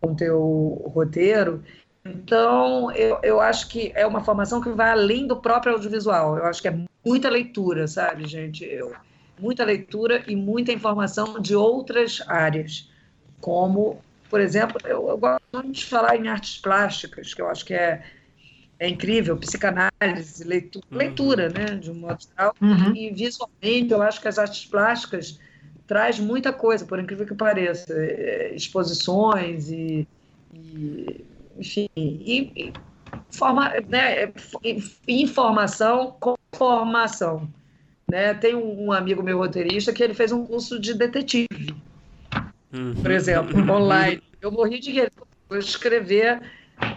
[0.00, 1.62] com teu roteiro.
[2.04, 6.36] Então, eu, eu acho que é uma formação que vai além do próprio audiovisual.
[6.36, 8.64] Eu acho que é muita leitura, sabe, gente?
[8.64, 8.92] Eu,
[9.38, 12.90] muita leitura e muita informação de outras áreas,
[13.40, 14.02] como,
[14.32, 18.02] por exemplo, eu, eu gosto de falar em artes plásticas, que eu acho que é,
[18.78, 20.96] é incrível, psicanálise, leitura, uhum.
[20.96, 22.96] leitura, né, de um modo geral, uhum.
[22.96, 25.38] e visualmente eu acho que as artes plásticas
[25.86, 30.08] traz muita coisa, por incrível que pareça, é, exposições e,
[30.54, 31.22] e
[31.58, 32.72] enfim, e, e
[33.28, 34.32] forma, né,
[35.06, 37.46] informação com formação.
[38.10, 38.32] Né?
[38.32, 41.76] Tem um amigo meu roteirista que ele fez um curso de detetive,
[42.72, 42.94] uhum.
[42.94, 44.22] por exemplo, online.
[44.40, 45.12] Eu morri de rir.
[45.48, 46.40] Vou escrever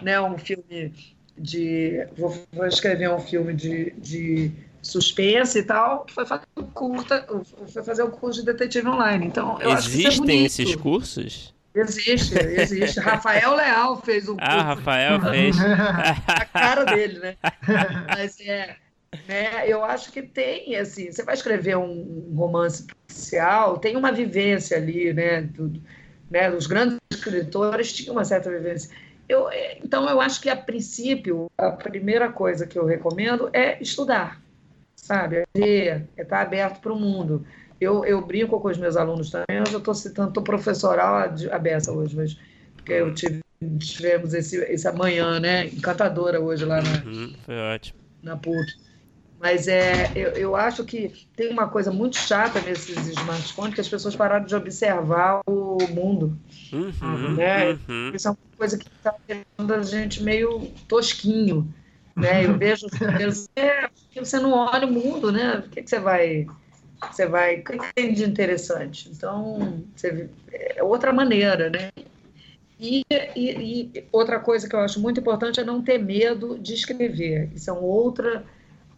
[0.02, 0.92] né, um filme
[1.36, 2.06] de.
[2.16, 4.52] Vou, vou escrever um filme de, de
[4.82, 7.26] suspense e tal, foi fazer um curta,
[7.72, 9.26] foi fazer um curso de detetive online.
[9.26, 11.54] Então, eu Existem acho que é esses cursos?
[11.74, 13.00] Existe, existe.
[13.00, 14.58] Rafael Leal fez um ah, curso.
[14.58, 15.56] Ah, Rafael fez.
[16.26, 17.36] A cara dele, né?
[18.08, 18.76] Mas é.
[19.28, 24.76] Né, eu acho que tem, assim, você vai escrever um romance policial, tem uma vivência
[24.76, 25.42] ali, né?
[25.42, 25.80] Do,
[26.30, 28.90] né os grandes escritores tinham uma certa vivência.
[29.28, 33.80] Eu, é, então, eu acho que, a princípio, a primeira coisa que eu recomendo é
[33.82, 34.40] estudar,
[34.94, 35.42] sabe?
[35.56, 37.44] É é estar aberto para o mundo.
[37.80, 41.58] Eu, eu brinco com os meus alunos também, eu já estou citando, estou professoral a
[41.58, 42.38] beça hoje, mas
[42.74, 43.40] porque eu tive,
[43.78, 45.66] tivemos esse, esse amanhã, né?
[45.66, 47.98] Encantadora hoje lá na, uhum, foi ótimo.
[48.22, 48.85] na PUC.
[49.46, 53.88] Mas é, eu, eu acho que tem uma coisa muito chata nesses smartphones, que as
[53.88, 56.36] pessoas pararam de observar o mundo.
[56.72, 57.78] Uhum, né?
[57.88, 58.10] Uhum.
[58.12, 61.72] Isso é uma coisa que está deixando a gente meio tosquinho.
[62.16, 62.44] Né?
[62.44, 65.62] Eu vejo, penso, é, você não olha o mundo, né?
[65.64, 66.48] O que, que você vai.
[67.08, 67.60] Você vai.
[67.60, 69.08] O que, que tem de interessante?
[69.14, 71.92] Então, você, é outra maneira, né?
[72.80, 73.04] E,
[73.36, 77.48] e, e, outra coisa que eu acho muito importante é não ter medo de escrever.
[77.54, 78.44] Isso é outra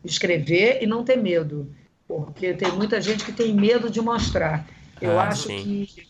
[0.08, 1.70] escrever e não ter medo,
[2.06, 4.66] porque tem muita gente que tem medo de mostrar.
[5.00, 5.86] Eu ah, acho sim.
[5.86, 6.08] que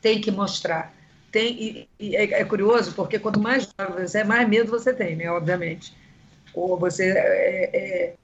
[0.00, 0.94] tem que mostrar.
[1.30, 4.92] Tem, e, e é, é, curioso, porque quanto mais jovem você é, mais medo você
[4.92, 5.30] tem, né?
[5.30, 5.92] Obviamente.
[6.54, 8.14] Ou você é, é,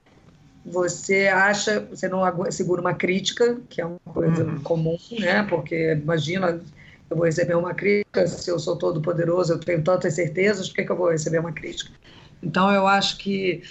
[0.65, 4.59] você acha, você não segura uma crítica, que é uma coisa uhum.
[4.61, 5.43] comum, né?
[5.43, 6.61] Porque imagina,
[7.09, 10.75] eu vou receber uma crítica, se eu sou todo poderoso, eu tenho tantas certezas, por
[10.75, 11.91] que, que eu vou receber uma crítica?
[12.41, 13.61] Então eu acho que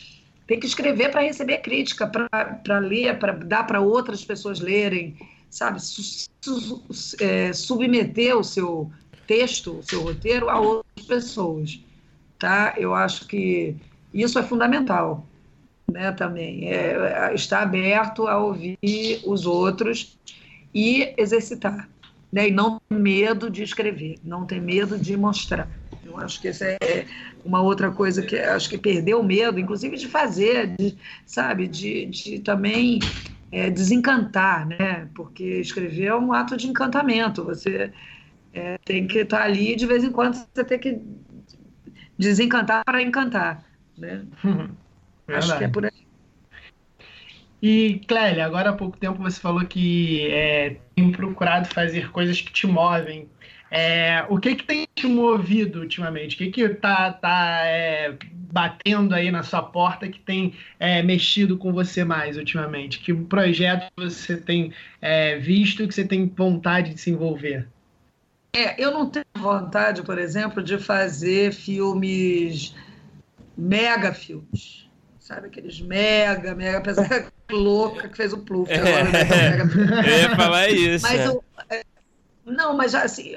[0.53, 5.17] tem que escrever para receber crítica, para ler, para dar para outras pessoas lerem,
[5.49, 5.81] sabe?
[5.81, 6.03] Su,
[6.43, 6.85] su,
[7.19, 8.91] é, submeter o seu
[9.27, 11.81] texto, o seu roteiro a outras pessoas,
[12.39, 12.75] tá?
[12.77, 13.75] Eu acho que
[14.13, 15.27] isso é fundamental,
[15.91, 16.13] né?
[16.13, 18.79] Também é, é estar aberto a ouvir
[19.25, 20.19] os outros
[20.75, 21.89] e exercitar,
[22.31, 22.49] né?
[22.49, 25.67] E não ter medo de escrever, não ter medo de mostrar.
[26.19, 27.07] Acho que essa é
[27.45, 30.97] uma outra coisa que acho que perdeu o medo, inclusive de fazer, de,
[31.27, 32.99] sabe, de, de também
[33.51, 35.09] é, desencantar, né?
[35.15, 37.45] Porque escrever é um ato de encantamento.
[37.45, 37.93] Você
[38.53, 41.01] é, tem que estar ali de vez em quando você tem que
[42.19, 43.65] desencantar para encantar,
[43.97, 44.25] né?
[45.29, 46.03] acho que é por aí.
[47.63, 52.53] E, Clélia, agora há pouco tempo você falou que é, tem procurado fazer coisas que
[52.53, 53.29] te movem,
[53.75, 56.35] é, o que que tem te movido ultimamente?
[56.35, 58.15] O que que tá, tá é,
[58.53, 62.99] batendo aí na sua porta que tem é, mexido com você mais ultimamente?
[62.99, 67.67] Que projeto você tem é, visto que você tem vontade de se envolver?
[68.55, 72.75] É, eu não tenho vontade, por exemplo, de fazer filmes,
[73.57, 74.87] mega filmes.
[75.19, 79.21] Sabe, aqueles mega, mega, apesar da louca que fez o Pluft agora, né?
[79.23, 81.07] É, eu ia falar isso.
[81.07, 81.83] Mas o, é,
[82.45, 83.35] não, mas assim,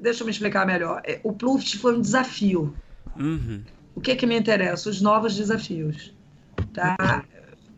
[0.00, 1.00] deixa eu me explicar melhor.
[1.04, 2.74] É, o Pluft foi um desafio.
[3.18, 3.62] Uhum.
[3.94, 4.90] O que, que me interessa?
[4.90, 6.14] Os novos desafios.
[6.72, 7.24] Tá?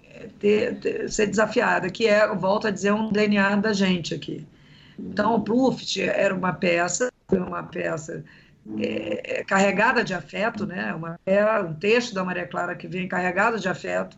[0.04, 4.46] É, ter, ter, ser desafiada, que é, volto a dizer, um DNA da gente aqui.
[4.98, 8.24] Então, o Pluft era uma peça, uma peça
[8.78, 10.94] é, carregada de afeto, né?
[10.94, 14.16] Uma, é um texto da Maria Clara que vem carregado de afeto,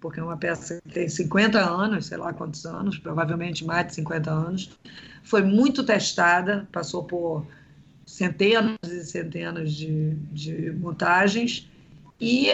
[0.00, 3.94] porque é uma peça que tem 50 anos, sei lá quantos anos, provavelmente mais de
[3.94, 4.78] 50 anos,
[5.22, 7.46] foi muito testada, passou por
[8.06, 11.68] centenas e centenas de, de montagens,
[12.20, 12.52] e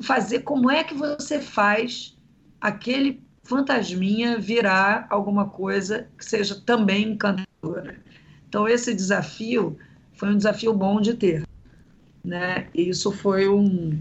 [0.00, 2.16] fazer como é que você faz
[2.60, 7.96] aquele fantasminha virar alguma coisa que seja também encantadora.
[8.48, 9.76] Então, esse desafio
[10.14, 11.44] foi um desafio bom de ter.
[12.24, 12.68] Né?
[12.74, 13.98] Isso foi um,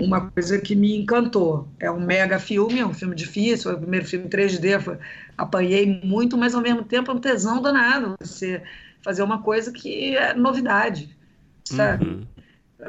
[0.00, 1.68] uma coisa que me encantou.
[1.78, 4.98] É um mega filme, é um filme difícil, foi o primeiro filme em 3D, foi,
[5.36, 8.62] apanhei muito, mas ao mesmo tempo é um tesão danado você
[9.02, 11.16] fazer uma coisa que é novidade,
[11.64, 12.04] sabe?
[12.04, 12.26] Uhum.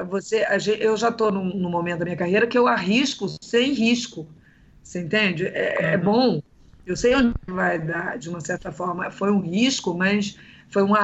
[0.09, 0.45] Você,
[0.79, 4.27] eu já estou num, num, momento da minha carreira que eu arrisco sem risco,
[4.81, 5.47] você entende?
[5.47, 6.03] É, é uhum.
[6.03, 6.41] bom,
[6.85, 10.37] eu sei onde vai dar, de uma certa forma, foi um risco, mas
[10.69, 10.99] foi uma,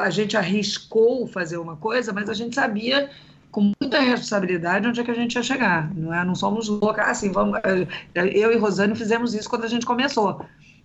[0.00, 3.10] a gente arriscou fazer uma coisa, mas a gente sabia
[3.52, 5.94] com muita responsabilidade onde é que a gente ia chegar.
[5.94, 6.24] Não, é?
[6.24, 6.98] não somos loucos.
[6.98, 10.44] Assim, vamos, eh, eu e Rosane fizemos isso quando a gente começou.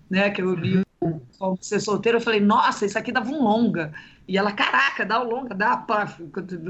[0.10, 3.44] Né, que eu li o Como Ser Solteiro, eu falei, nossa, isso aqui dava um
[3.44, 3.92] longa.
[4.26, 6.16] E ela, caraca, dá o longa, dá, pá.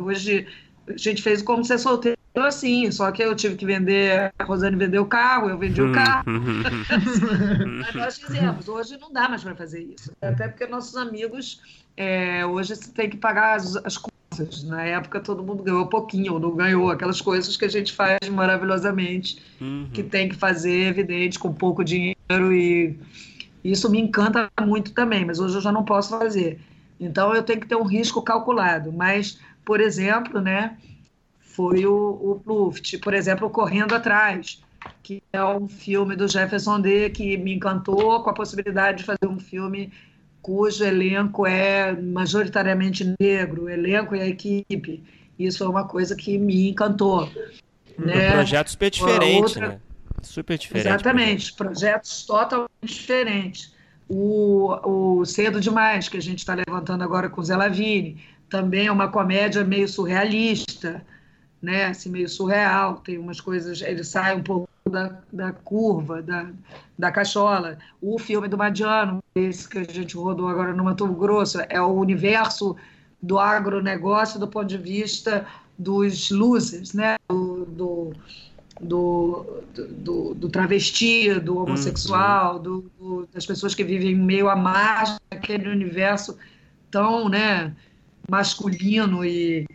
[0.03, 0.47] Hoje
[0.87, 4.75] a gente fez Como Ser Solteiro assim, só que eu tive que vender, a Rosane
[4.75, 6.23] vendeu o carro, eu vendi o carro.
[7.81, 8.67] Mas nós fizemos.
[8.67, 10.11] Hoje não dá mais para fazer isso.
[10.21, 11.61] Até porque nossos amigos,
[11.95, 13.97] é, hoje tem que pagar as, as
[14.65, 19.41] na época todo mundo ganhou pouquinho, não ganhou aquelas coisas que a gente faz maravilhosamente,
[19.59, 19.89] uhum.
[19.91, 22.97] que tem que fazer, evidente, com pouco dinheiro e
[23.63, 26.59] isso me encanta muito também, mas hoje eu já não posso fazer.
[26.99, 28.91] Então eu tenho que ter um risco calculado.
[28.91, 30.78] Mas, por exemplo, né,
[31.39, 34.61] foi o, o Pluft, por exemplo, Correndo Atrás,
[35.03, 39.28] que é um filme do Jefferson D que me encantou com a possibilidade de fazer
[39.28, 39.91] um filme
[40.47, 45.03] cujo elenco é majoritariamente negro, o elenco e a equipe.
[45.37, 47.29] Isso é uma coisa que me encantou.
[47.99, 48.29] Né?
[48.29, 49.67] Um projeto super diferente, outra...
[49.67, 49.79] né?
[50.21, 50.87] Super diferente.
[50.87, 53.75] Exatamente, projetos totalmente diferentes.
[54.07, 58.17] O, o Cedo Demais, que a gente está levantando agora com o Zé Lavini,
[58.49, 61.05] também é uma comédia meio surrealista,
[61.61, 61.87] né?
[61.87, 66.49] assim, meio surreal, tem umas coisas, ele sai um pouco da, da curva, da,
[66.97, 67.77] da cachola.
[68.01, 71.93] O filme do Madiano, esse que a gente rodou agora no Mato Grosso, é o
[71.93, 72.75] universo
[73.21, 75.45] do agronegócio do ponto de vista
[75.77, 77.17] dos losers, né?
[77.29, 78.13] do, do
[78.79, 82.61] do, do, do, travesti, do homossexual, uhum.
[82.61, 86.38] do, do, das pessoas que vivem meio à margem daquele universo
[86.91, 87.75] tão né,
[88.29, 89.67] masculino e,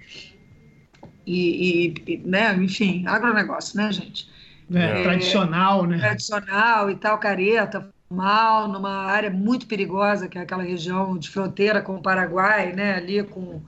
[1.26, 4.30] e, e, né, enfim, agronegócio, né, gente?
[4.74, 5.98] É, é, tradicional, né?
[5.98, 11.80] Tradicional e tal, careta, mal, numa área muito perigosa, que é aquela região de fronteira
[11.80, 12.94] com o Paraguai, né?
[12.94, 13.60] Ali com,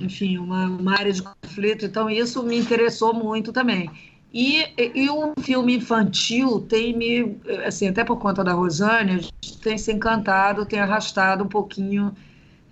[0.00, 1.86] enfim, uma, uma área de conflito.
[1.86, 3.90] Então, isso me interessou muito também.
[4.32, 9.58] E, e o filme infantil tem me, assim, até por conta da Rosane, a gente
[9.62, 12.12] tem se encantado, tem arrastado um pouquinho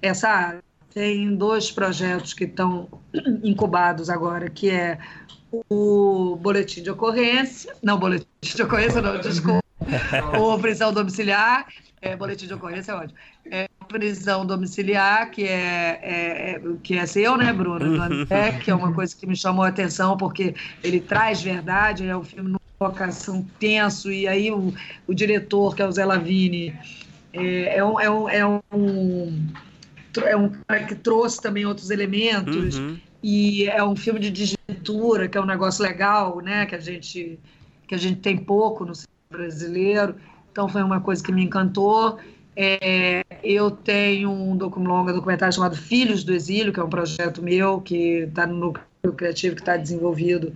[0.03, 0.65] essa área.
[0.93, 2.89] Tem dois projetos que estão
[3.45, 4.99] incubados agora, que é
[5.69, 9.63] o boletim de ocorrência, não, boletim de ocorrência não, desculpa,
[10.39, 11.67] ou prisão domiciliar,
[12.01, 13.19] é, boletim de ocorrência é ótimo,
[13.51, 18.71] é, prisão domiciliar, que é, é, é que é seu, né, Bruno, do André, que
[18.71, 22.49] é uma coisa que me chamou a atenção, porque ele traz verdade, é um filme
[22.49, 24.73] numa locação tenso, e aí o,
[25.07, 26.75] o diretor, que é o Zé Lavini,
[27.33, 29.43] é, é um, é um, é um
[30.27, 35.29] é um cara que trouxe também outros elementos, uhum e é um filme de digituratura,
[35.29, 36.67] que é um negócio legal, né?
[36.67, 37.39] Que a gente
[37.87, 40.15] que a gente tem pouco no cinema brasileiro.
[40.51, 42.19] Então foi uma coisa que me encantou.
[42.57, 47.81] É, eu tenho um longa documentário chamado Filhos do Exílio, que é um projeto meu
[47.81, 50.53] que está no núcleo criativo que está desenvolvido,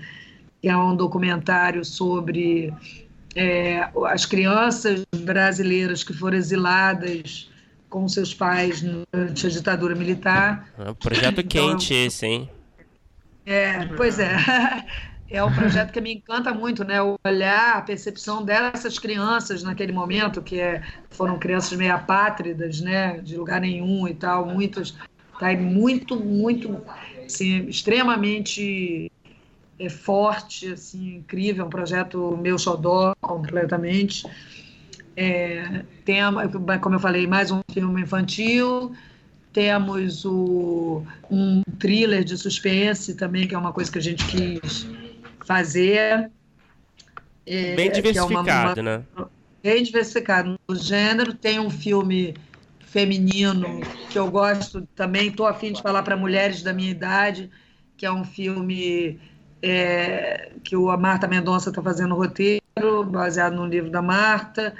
[0.60, 2.72] que é um documentário sobre
[3.34, 7.50] é, as crianças brasileiras que foram exiladas
[7.88, 10.68] com seus pais durante a ditadura militar.
[10.78, 12.50] É um projeto então, quente esse, hein?
[13.46, 14.36] É, pois é.
[15.28, 16.98] É um projeto que me encanta muito, né?
[17.26, 23.18] Olhar, a percepção dessas crianças naquele momento, que é, foram crianças meio apátridas, né?
[23.18, 24.94] De lugar nenhum e tal, muitas.
[25.40, 26.80] Tá muito, muito,
[27.24, 29.10] assim, extremamente
[29.78, 34.24] é, forte, assim, incrível, um projeto meu xodó completamente.
[35.16, 36.20] É, tem,
[36.80, 38.94] como eu falei, mais um filme infantil,
[39.56, 44.86] temos o, um thriller de suspense também, que é uma coisa que a gente quis
[45.46, 46.30] fazer.
[47.46, 49.26] É, bem diversificado, é uma, uma, né?
[49.62, 51.32] Bem diversificado no gênero.
[51.32, 52.34] Tem um filme
[52.80, 53.80] feminino
[54.10, 57.50] que eu gosto também, estou afim de falar para mulheres da minha idade,
[57.96, 59.18] que é um filme
[59.62, 62.60] é, que a Marta Mendonça está fazendo roteiro,
[63.10, 64.74] baseado no livro da Marta,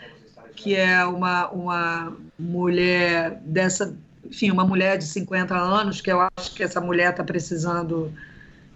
[0.55, 3.97] que é uma, uma mulher dessa
[4.31, 8.13] enfim, uma mulher de 50 anos, que eu acho que essa mulher está precisando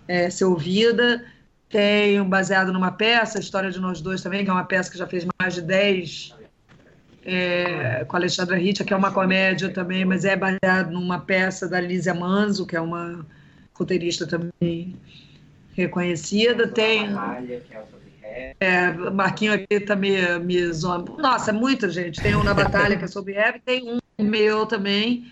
[0.09, 1.25] é, ser ouvida.
[1.69, 4.91] Tem um baseado numa peça, a História de Nós Dois também, que é uma peça
[4.91, 6.35] que já fez mais de 10
[7.25, 11.69] é, com a Alexandra Ritt, que é uma comédia também, mas é baseado numa peça
[11.69, 13.25] da Lízia Manzo, que é uma
[13.75, 14.97] roteirista também
[15.75, 16.69] reconhecida.
[16.69, 17.09] Tem.
[18.61, 21.17] É, Marquinho aqui tá me, me zoando.
[21.19, 22.21] Nossa, muita gente.
[22.21, 25.27] Tem um na Batalha que é sobre rap, tem um meu também,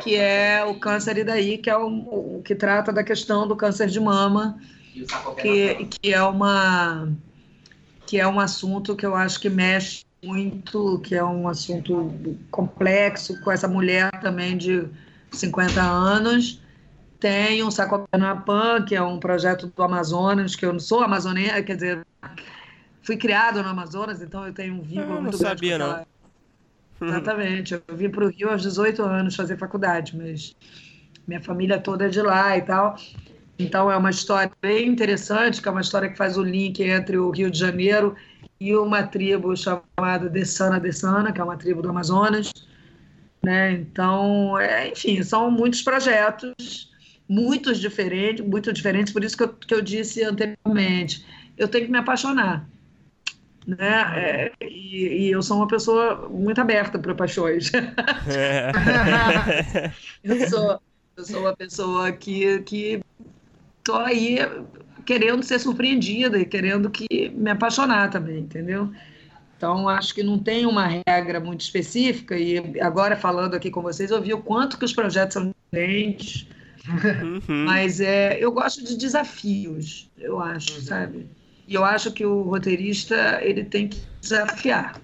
[0.00, 3.56] que é o câncer e daí, que é o, o que trata da questão do
[3.56, 4.58] câncer de mama,
[5.40, 7.08] que, que é uma
[8.06, 12.12] que é um assunto que eu acho que mexe muito, que é um assunto
[12.50, 14.86] complexo com essa mulher também de
[15.30, 16.60] 50 anos.
[17.18, 21.74] Tem um Sacopenapan, que é um projeto do Amazonas, que eu não sou amazonense, quer
[21.74, 22.06] dizer,
[23.02, 26.04] fui criado no Amazonas, então eu tenho um vínculo eu muito não sabia, não.
[27.02, 27.74] Exatamente.
[27.74, 30.54] Eu vim para o Rio aos 18 anos fazer faculdade, mas
[31.26, 32.96] minha família toda é de lá e tal.
[33.58, 37.16] Então é uma história bem interessante, que é uma história que faz o link entre
[37.18, 38.14] o Rio de Janeiro
[38.58, 42.52] e uma tribo chamada Dessana Dessana, que é uma tribo do Amazonas.
[43.44, 43.72] Né?
[43.72, 46.90] Então, é, enfim, são muitos projetos,
[47.28, 51.24] muitos diferentes, muito diferentes, por isso que eu, que eu disse anteriormente.
[51.56, 52.68] Eu tenho que me apaixonar.
[53.66, 53.76] Né?
[54.16, 57.70] É, e, e, eu sou uma pessoa muito aberta para paixões.
[58.26, 58.72] É.
[60.24, 60.80] eu, sou,
[61.16, 63.00] eu sou uma pessoa que, que
[63.84, 64.38] tô aí
[65.04, 68.90] querendo ser surpreendida e querendo que me apaixonar também, entendeu?
[69.56, 74.10] Então, acho que não tem uma regra muito específica, e agora falando aqui com vocês,
[74.10, 76.48] eu vi o quanto que os projetos são diferentes,
[76.84, 77.64] uhum.
[77.64, 80.80] mas é, eu gosto de desafios, eu acho, uhum.
[80.80, 81.26] sabe?
[81.72, 85.00] E eu acho que o roteirista, ele tem que desafiar,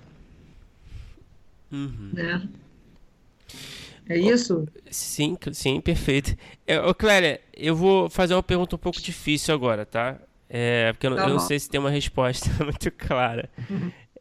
[1.72, 2.10] uhum.
[2.12, 2.46] né?
[4.06, 4.68] É isso?
[4.90, 6.36] Sim, sim, perfeito.
[6.66, 10.18] É, ô, Clélia, eu vou fazer uma pergunta um pouco difícil agora, tá?
[10.46, 13.48] É, porque eu, tá eu não sei se tem uma resposta muito clara.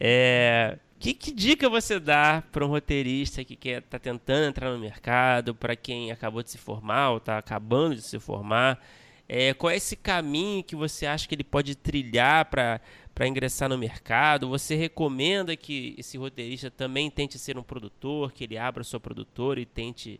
[0.00, 4.78] É, que, que, dica você dá para um roteirista que quer tá tentando entrar no
[4.78, 8.82] mercado, para quem acabou de se formar ou está acabando de se formar?
[9.28, 12.80] É, qual é esse caminho que você acha que ele pode trilhar para
[13.26, 14.48] ingressar no mercado?
[14.48, 19.60] Você recomenda que esse roteirista também tente ser um produtor, que ele abra sua produtora
[19.60, 20.18] e tente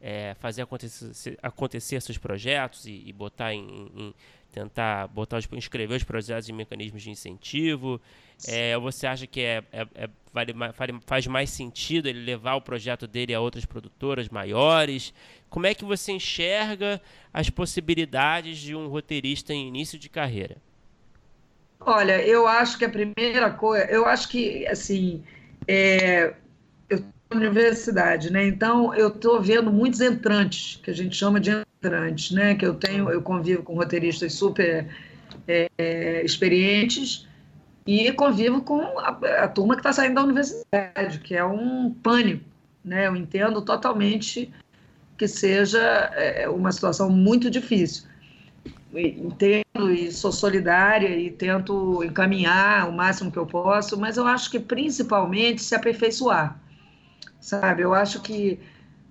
[0.00, 4.14] é, fazer acontecer, acontecer seus projetos e, e botar em, em,
[4.52, 8.00] tentar botar os, inscrever os projetos em mecanismos de incentivo?
[8.46, 10.52] É, você acha que é, é, é vale,
[11.04, 15.12] faz mais sentido ele levar o projeto dele a outras produtoras maiores?
[15.50, 17.00] Como é que você enxerga
[17.32, 20.56] as possibilidades de um roteirista em início de carreira?
[21.80, 25.22] Olha, eu acho que a primeira coisa, eu acho que, assim,
[25.66, 26.34] é,
[26.90, 28.46] eu universidade, né?
[28.46, 32.54] Então, eu estou vendo muitos entrantes, que a gente chama de entrantes, né?
[32.54, 34.88] Que eu tenho, eu convivo com roteiristas super
[35.46, 37.26] é, é experientes
[37.86, 39.10] e convivo com a,
[39.44, 42.44] a turma que está saindo da universidade, que é um pânico,
[42.84, 43.06] né?
[43.06, 44.52] Eu entendo totalmente
[45.16, 45.80] que seja
[46.14, 48.08] é, uma situação muito difícil
[48.94, 54.50] entendo e sou solidária e tento encaminhar o máximo que eu posso, mas eu acho
[54.50, 56.58] que principalmente se aperfeiçoar,
[57.40, 57.82] sabe?
[57.82, 58.58] Eu acho que.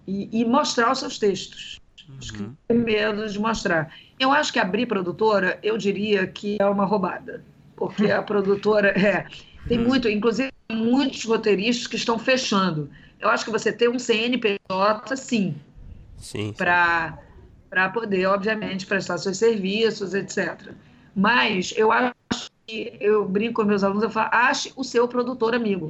[0.08, 1.80] E, e mostrar os seus textos.
[2.08, 2.16] Uhum.
[2.20, 3.94] Acho que tem medo de mostrar.
[4.20, 7.44] Eu acho que abrir produtora, eu diria que é uma roubada,
[7.76, 8.90] porque a produtora.
[8.90, 9.28] É,
[9.68, 9.88] tem uhum.
[9.88, 12.90] muito, inclusive, muitos roteiristas que estão fechando.
[13.20, 15.56] Eu acho que você tem um CNPJ, sim.
[16.18, 16.54] Sim.
[16.54, 17.20] Para
[17.70, 20.72] para poder, obviamente, prestar seus serviços, etc.
[21.16, 22.14] Mas eu acho
[22.66, 25.88] que eu brinco com meus alunos, eu falo, ache o seu produtor amigo.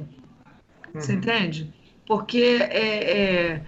[0.92, 1.00] Uhum.
[1.00, 1.72] Você entende?
[2.08, 3.62] Porque é, é,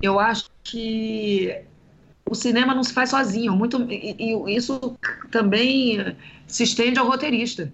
[0.00, 1.54] eu acho que
[2.24, 4.96] o cinema não se faz sozinho, muito, e, e isso
[5.30, 6.16] também
[6.46, 7.70] se estende ao roteirista.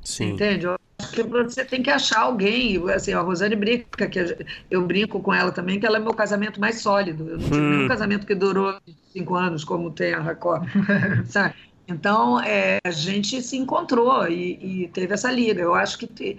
[0.00, 0.34] Sim.
[0.34, 0.66] Entende?
[0.66, 2.80] Eu acho que você tem que achar alguém.
[2.92, 6.60] Assim, a Rosane brinca, que eu brinco com ela também, que ela é meu casamento
[6.60, 7.28] mais sólido.
[7.28, 7.70] Eu não tive hum.
[7.70, 8.76] nenhum casamento que durou
[9.12, 10.68] cinco anos, como tem a Record.
[11.26, 11.54] sabe?
[11.88, 15.60] Então, é, a gente se encontrou e, e, teve essa liga.
[15.60, 16.38] Eu acho que te,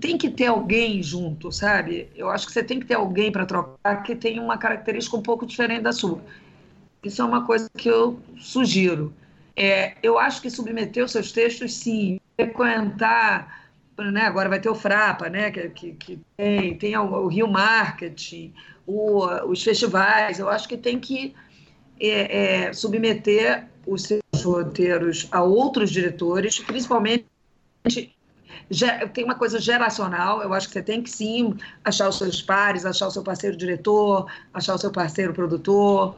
[0.00, 2.08] tem que ter alguém junto, sabe?
[2.14, 5.22] Eu acho que você tem que ter alguém para trocar que tem uma característica um
[5.22, 6.20] pouco diferente da sua.
[7.02, 9.14] Isso é uma coisa que eu sugiro.
[9.54, 14.74] É, eu acho que submeter os seus textos, sim, frequentar, né, agora vai ter o
[14.74, 18.52] Frapa, né, que, que, que tem, tem o, o, Rio Marketing,
[18.86, 21.34] o, os festivais, eu acho que tem que
[21.98, 27.24] é, é, submeter os seus roteiros a outros diretores, principalmente
[29.12, 31.54] tem uma coisa geracional, eu acho que você tem que sim
[31.84, 36.16] achar os seus pares, achar o seu parceiro diretor, achar o seu parceiro produtor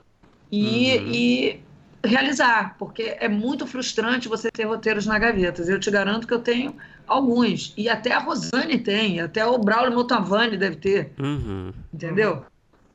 [0.50, 1.12] e, uhum.
[1.12, 1.60] e
[2.04, 5.62] realizar, porque é muito frustrante você ter roteiros na gaveta.
[5.62, 6.74] Eu te garanto que eu tenho
[7.06, 7.74] alguns.
[7.76, 11.12] E até a Rosane tem, até o Braulio Motavani deve ter.
[11.18, 11.72] Uhum.
[11.92, 12.44] Entendeu?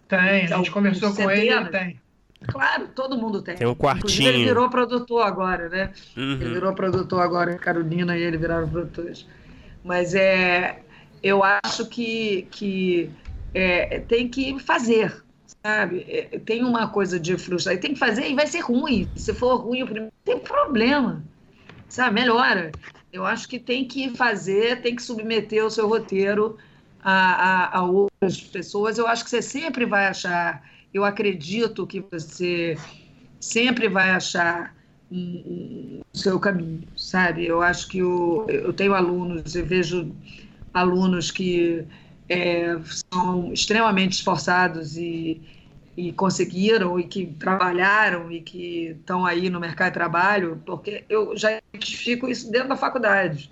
[0.08, 2.02] Tem, a gente conversou com ele, tem.
[2.48, 3.56] Claro, todo mundo tem.
[3.56, 4.00] Tem um quartinho.
[4.00, 5.92] Inclusive, ele virou produtor agora, né?
[6.18, 6.34] Uhum.
[6.34, 9.26] Ele virou produtor agora, Carolina e ele viraram produtores.
[9.84, 10.82] Mas é,
[11.22, 13.12] eu acho que, que
[13.54, 15.24] é, tem que fazer,
[15.64, 16.06] sabe?
[16.08, 17.78] É, tem uma coisa de frustrar.
[17.80, 19.08] Tem que fazer e vai ser ruim.
[19.16, 19.86] Se for ruim,
[20.24, 21.24] tem problema,
[21.90, 22.16] sabe?
[22.16, 22.72] Melhora.
[23.12, 26.58] Eu acho que tem que fazer, tem que submeter o seu roteiro
[27.02, 28.98] a, a, a outras pessoas.
[28.98, 30.64] Eu acho que você sempre vai achar.
[30.94, 32.78] Eu acredito que você
[33.40, 34.76] sempre vai achar
[35.14, 37.46] o seu caminho, sabe?
[37.46, 40.12] Eu acho que o, eu tenho alunos, eu vejo
[40.74, 41.86] alunos que
[42.28, 42.78] é,
[43.14, 45.42] são extremamente esforçados e,
[45.96, 51.38] e conseguiram e que trabalharam e que estão aí no mercado de trabalho, porque eu
[51.38, 53.52] já identifico isso dentro da faculdade,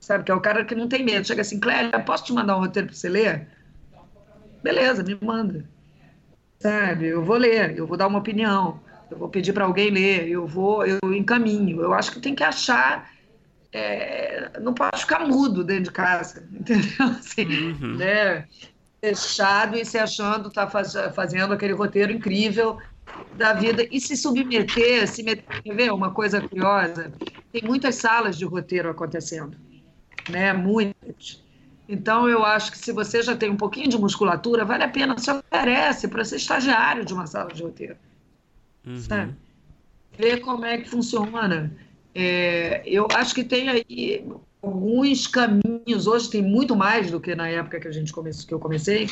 [0.00, 0.24] sabe?
[0.24, 1.26] Que é o cara que não tem medo.
[1.26, 3.48] Chega assim, Clélia, posso te mandar um roteiro para você ler?
[4.62, 5.64] Beleza, me manda.
[6.58, 7.06] Sabe?
[7.08, 8.80] Eu vou ler, eu vou dar uma opinião,
[9.10, 11.80] eu vou pedir para alguém ler, eu vou, eu encaminho.
[11.80, 13.10] Eu acho que tem que achar
[13.76, 17.06] é, não pode ficar mudo dentro de casa, entendeu?
[17.18, 17.96] Assim, uhum.
[17.96, 18.46] né?
[19.00, 22.78] Fechado e se achando tá faz, fazendo aquele roteiro incrível
[23.36, 27.12] da vida e se submeter, se meter, quer ver uma coisa curiosa?
[27.52, 29.56] Tem muitas salas de roteiro acontecendo,
[30.30, 30.54] né?
[30.54, 31.44] Muitas.
[31.86, 35.18] Então eu acho que se você já tem um pouquinho de musculatura, vale a pena,
[35.18, 37.96] se oferece para ser estagiário de uma sala de roteiro.
[38.86, 38.98] Uhum.
[38.98, 39.34] Sabe?
[40.18, 41.70] Ver como é que funciona
[42.18, 44.26] é, eu acho que tem aí
[44.62, 48.54] alguns caminhos, hoje tem muito mais do que na época que a gente começou, que
[48.54, 49.06] eu comecei,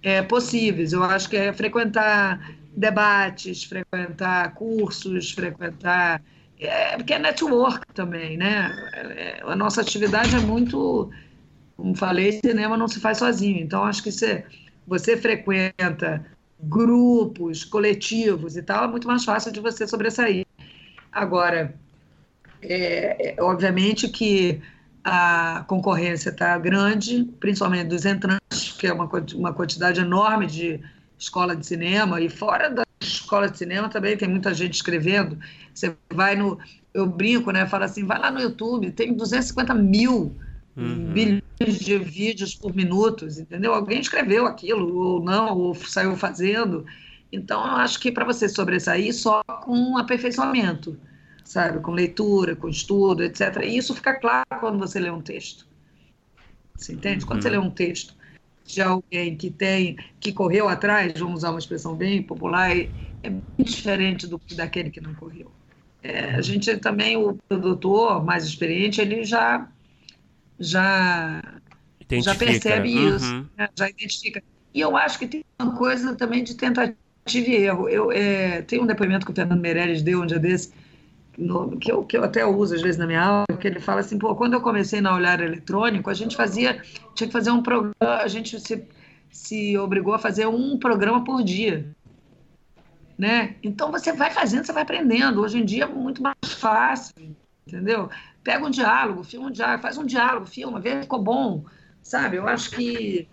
[0.00, 0.92] é, possíveis.
[0.92, 6.22] Eu acho que é frequentar debates, frequentar cursos, frequentar.
[6.60, 8.70] É, porque é network também, né?
[8.94, 11.10] É, a nossa atividade é muito.
[11.76, 13.58] Como falei, cinema não se faz sozinho.
[13.58, 14.44] Então, acho que você,
[14.86, 16.24] você frequenta
[16.68, 20.46] grupos, coletivos e tal, é muito mais fácil de você sobressair.
[21.12, 21.74] Agora,
[22.62, 24.60] é, é, obviamente que
[25.04, 30.80] a concorrência está grande, principalmente dos entrantes, que é uma, uma quantidade enorme de
[31.18, 35.38] escola de cinema, e fora da escola de cinema também tem muita gente escrevendo.
[35.72, 36.58] Você vai no.
[36.92, 37.66] Eu brinco, né?
[37.66, 40.34] Fala assim: vai lá no YouTube, tem 250 mil
[40.76, 41.12] uhum.
[41.12, 43.74] bilhões de vídeos por minuto, entendeu?
[43.74, 46.84] Alguém escreveu aquilo, ou não, ou saiu fazendo.
[47.32, 50.98] Então, eu acho que para você sobressair, só com aperfeiçoamento
[51.44, 51.78] sabe?
[51.80, 53.62] Com leitura, com estudo, etc.
[53.62, 55.66] E isso fica claro quando você lê um texto.
[56.74, 57.24] Você entende?
[57.24, 58.14] Quando você lê um texto
[58.64, 63.70] de alguém que tem, que correu atrás, vamos usar uma expressão bem popular, é muito
[63.70, 65.50] diferente do daquele que não correu.
[66.02, 69.68] É, a gente também, o produtor mais experiente, ele já
[70.58, 71.42] já
[72.22, 73.16] já percebe uhum.
[73.16, 73.68] isso, né?
[73.74, 74.42] já identifica.
[74.72, 76.96] E eu acho que tem uma coisa também de tentativa
[77.26, 77.88] e erro.
[77.88, 80.72] Eu, é, tem um depoimento que o Fernando Meirelles deu um dia desse,
[81.38, 84.00] no, que, eu, que eu até uso às vezes na minha aula, que ele fala
[84.00, 86.82] assim, pô, quando eu comecei na Olhar Eletrônico, a gente fazia,
[87.14, 88.84] tinha que fazer um programa, a gente se,
[89.30, 91.86] se obrigou a fazer um programa por dia.
[93.16, 93.54] Né?
[93.62, 95.40] Então você vai fazendo, você vai aprendendo.
[95.40, 97.14] Hoje em dia é muito mais fácil,
[97.66, 98.10] entendeu?
[98.44, 101.64] Pega um diálogo, filma um diálogo, faz um diálogo, filma, vê ficou bom,
[102.02, 102.36] sabe?
[102.36, 103.26] Eu acho que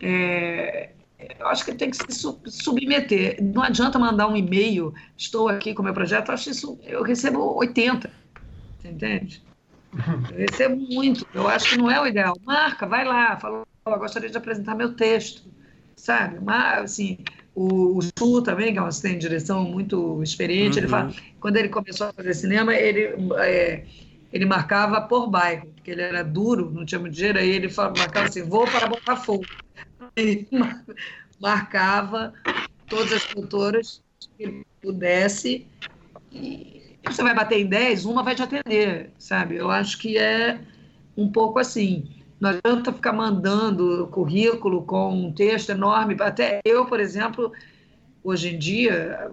[0.00, 0.90] é,
[1.38, 3.38] eu acho que tem que se submeter.
[3.42, 7.02] Não adianta mandar um e-mail, estou aqui com o meu projeto, eu acho isso, eu
[7.02, 8.10] recebo 80,
[8.84, 9.42] entende?
[10.30, 12.36] Eu recebo muito, eu acho que não é o ideal.
[12.44, 15.42] Marca, vai lá, fala, oh, gostaria de apresentar meu texto,
[15.94, 16.38] sabe?
[16.42, 17.18] Mas, assim,
[17.54, 20.84] o, o Chu também, que é um assistente de direção muito experiente, uhum.
[20.84, 23.84] ele fala, quando ele começou a fazer cinema, ele, é,
[24.32, 28.26] ele marcava por bairro, porque ele era duro, não tinha muito dinheiro, aí ele marcava
[28.26, 29.46] assim, vou para Botafogo
[31.40, 32.32] marcava
[32.88, 34.02] todas as cantoras
[34.36, 35.66] que ele pudesse
[36.30, 39.56] e você vai bater em 10, uma vai te atender, sabe?
[39.56, 40.60] Eu acho que é
[41.16, 42.08] um pouco assim.
[42.40, 46.16] Não adianta ficar mandando currículo com um texto enorme.
[46.20, 47.52] Até eu, por exemplo,
[48.24, 49.30] hoje em dia,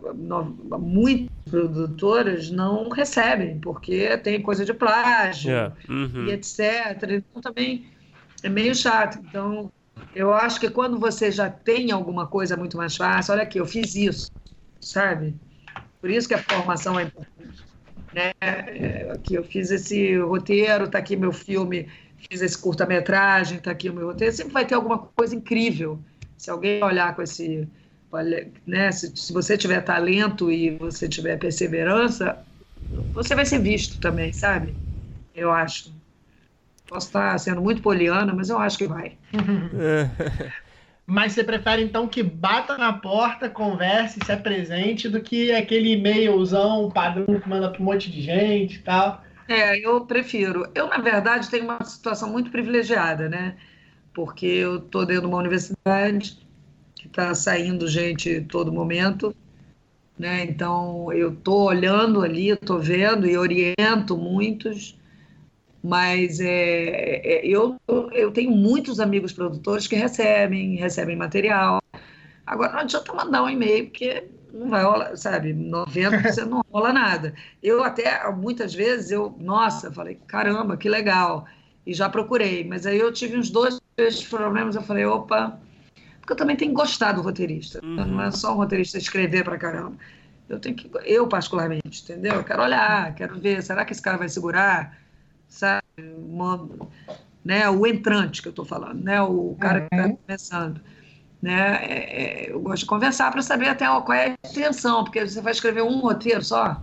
[0.80, 5.76] muitas produtoras não recebem, porque tem coisa de plágio yeah.
[5.88, 6.26] uhum.
[6.26, 6.60] e etc.
[7.03, 7.86] Então também
[8.44, 9.20] é meio chato.
[9.28, 9.72] Então,
[10.16, 13.66] eu acho que quando você já tem alguma coisa muito mais fácil, olha aqui, eu
[13.66, 14.32] fiz isso,
[14.80, 15.36] sabe?
[16.02, 17.64] Por isso que a formação é importante.
[18.14, 18.32] Né?
[18.41, 21.88] É, aqui eu fiz esse roteiro, está aqui meu filme,
[22.30, 24.34] fiz esse curta-metragem, está aqui o meu roteiro.
[24.34, 25.99] Sempre vai ter alguma coisa incrível.
[26.38, 27.68] Se alguém olhar com esse.
[28.65, 28.91] Né?
[28.91, 32.44] Se, se você tiver talento e você tiver perseverança,
[33.14, 34.76] você vai ser visto também, sabe?
[35.34, 35.94] Eu acho.
[36.88, 39.18] Posso estar sendo muito poliana, mas eu acho que vai.
[41.10, 46.91] Mas você prefere então que bata na porta, converse, se apresente, do que aquele e-mailzão
[46.91, 49.23] padrão que manda para um monte de gente e tal?
[49.48, 50.69] É, eu prefiro.
[50.76, 53.57] Eu, na verdade, tenho uma situação muito privilegiada, né?
[54.14, 56.48] Porque eu estou dentro de uma universidade
[57.10, 59.36] está saindo gente todo momento,
[60.18, 60.44] né?
[60.45, 64.98] Então, eu estou olhando ali, estou vendo e oriento muitos
[65.84, 67.80] mas é, é, eu,
[68.11, 71.81] eu tenho muitos amigos produtores que recebem, recebem material.
[72.45, 77.34] Agora não adianta mandar um e-mail, porque não vai rolar, sabe, 90% não rola nada.
[77.64, 81.45] Eu até, muitas vezes, eu, nossa, falei, caramba, que legal,
[81.86, 85.60] e já procurei, mas aí eu tive uns dois, três problemas, eu falei, opa,
[86.30, 88.06] porque eu também tenho que gostar do roteirista, uhum.
[88.06, 89.97] não é só um roteirista escrever pra caramba.
[90.47, 92.35] Eu tenho que, eu particularmente, entendeu?
[92.35, 94.95] Eu quero olhar, quero ver, será que esse cara vai segurar?
[95.47, 95.84] sabe?
[96.18, 96.69] Uma,
[97.43, 99.19] né, o entrante que eu estou falando, né?
[99.22, 100.15] O cara que está uhum.
[100.18, 100.81] começando.
[101.41, 101.84] Né?
[101.84, 105.41] É, é, eu gosto de conversar para saber até qual é a intenção, porque você
[105.41, 106.80] vai escrever um roteiro só,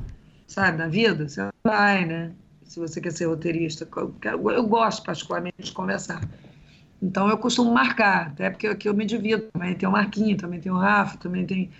[0.46, 2.32] sabe, na vida, você vai, né?
[2.64, 6.20] Se você quer ser roteirista, eu, eu gosto particularmente de conversar.
[7.02, 9.48] Então eu costumo marcar, até porque aqui eu me divido.
[9.52, 11.70] Também tem o Marquinho, também tem o Rafa, também tem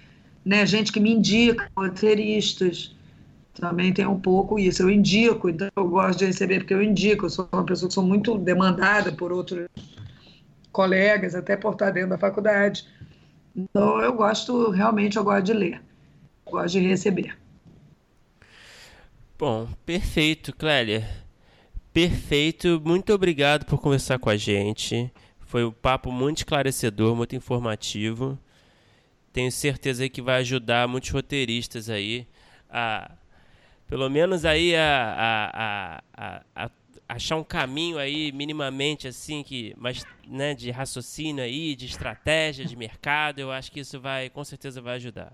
[0.45, 2.95] né, gente que me indica, roteiristas
[3.61, 4.83] também tem um pouco isso.
[4.83, 7.27] Eu indico, então eu gosto de receber porque eu indico.
[7.27, 9.67] Eu sou uma pessoa que sou muito demandada por outros
[10.71, 12.87] colegas, até por estar dentro da faculdade.
[13.57, 15.83] Então eu gosto, realmente eu gosto de ler,
[16.45, 17.37] gosto de receber.
[19.39, 21.26] Bom, perfeito, Clélia.
[21.97, 22.79] Perfeito.
[22.85, 25.11] Muito obrigado por conversar com a gente.
[25.41, 28.39] Foi um papo muito esclarecedor, muito informativo.
[29.33, 32.27] Tenho certeza que vai ajudar muitos roteiristas aí
[32.69, 33.13] a
[33.89, 36.71] pelo menos aí a, a, a, a,
[37.09, 42.77] achar um caminho aí minimamente assim que mas né de raciocínio aí de estratégia de
[42.77, 45.33] mercado eu acho que isso vai com certeza vai ajudar